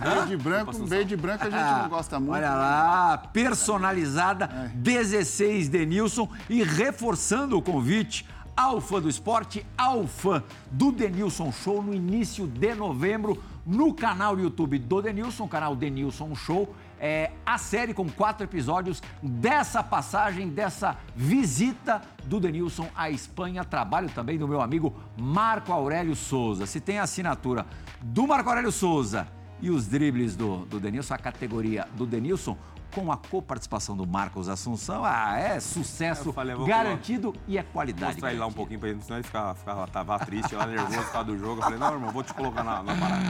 [0.03, 2.33] Verde branco, verde branco a gente não gosta muito.
[2.33, 2.57] Olha né?
[2.57, 8.27] lá, personalizada, 16 Denilson e reforçando o convite
[8.57, 14.35] ao fã do esporte, ao fã do Denilson Show no início de novembro no canal
[14.35, 16.75] do YouTube do Denilson, canal Denilson Show.
[17.01, 23.65] É a série com quatro episódios dessa passagem, dessa visita do Denilson à Espanha.
[23.65, 26.67] Trabalho também do meu amigo Marco Aurélio Souza.
[26.67, 27.65] Se tem a assinatura
[28.03, 29.29] do Marco Aurélio Souza
[29.61, 32.57] e os dribles do, do Denilson, a categoria do Denilson,
[32.95, 37.63] com a coparticipação do Marcos Assunção, ah, é sucesso Eu falei, eu garantido e é
[37.63, 38.13] qualidade.
[38.13, 41.03] mostrar ele lá um pouquinho pra ele, senão ele ficava, ficava, tava triste, lá nervoso
[41.03, 41.59] por causa do jogo.
[41.59, 43.25] Eu falei, não, irmão, vou te colocar na, na parada.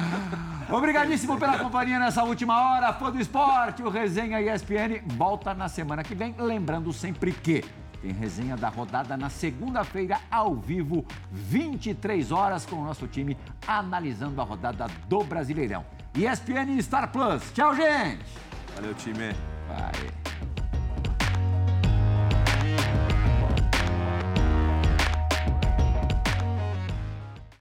[0.71, 2.93] Obrigadíssimo pela companhia nessa última hora.
[2.93, 6.35] Fã do esporte, o Resenha ESPN volta na semana que vem.
[6.39, 7.65] Lembrando sempre que
[8.01, 13.37] tem resenha da rodada na segunda-feira, ao vivo, 23 horas, com o nosso time
[13.67, 15.85] analisando a rodada do Brasileirão.
[16.15, 17.53] ESPN Star Plus.
[17.53, 18.48] Tchau, gente!
[18.79, 19.35] Valeu, time.
[19.67, 20.38] Vai.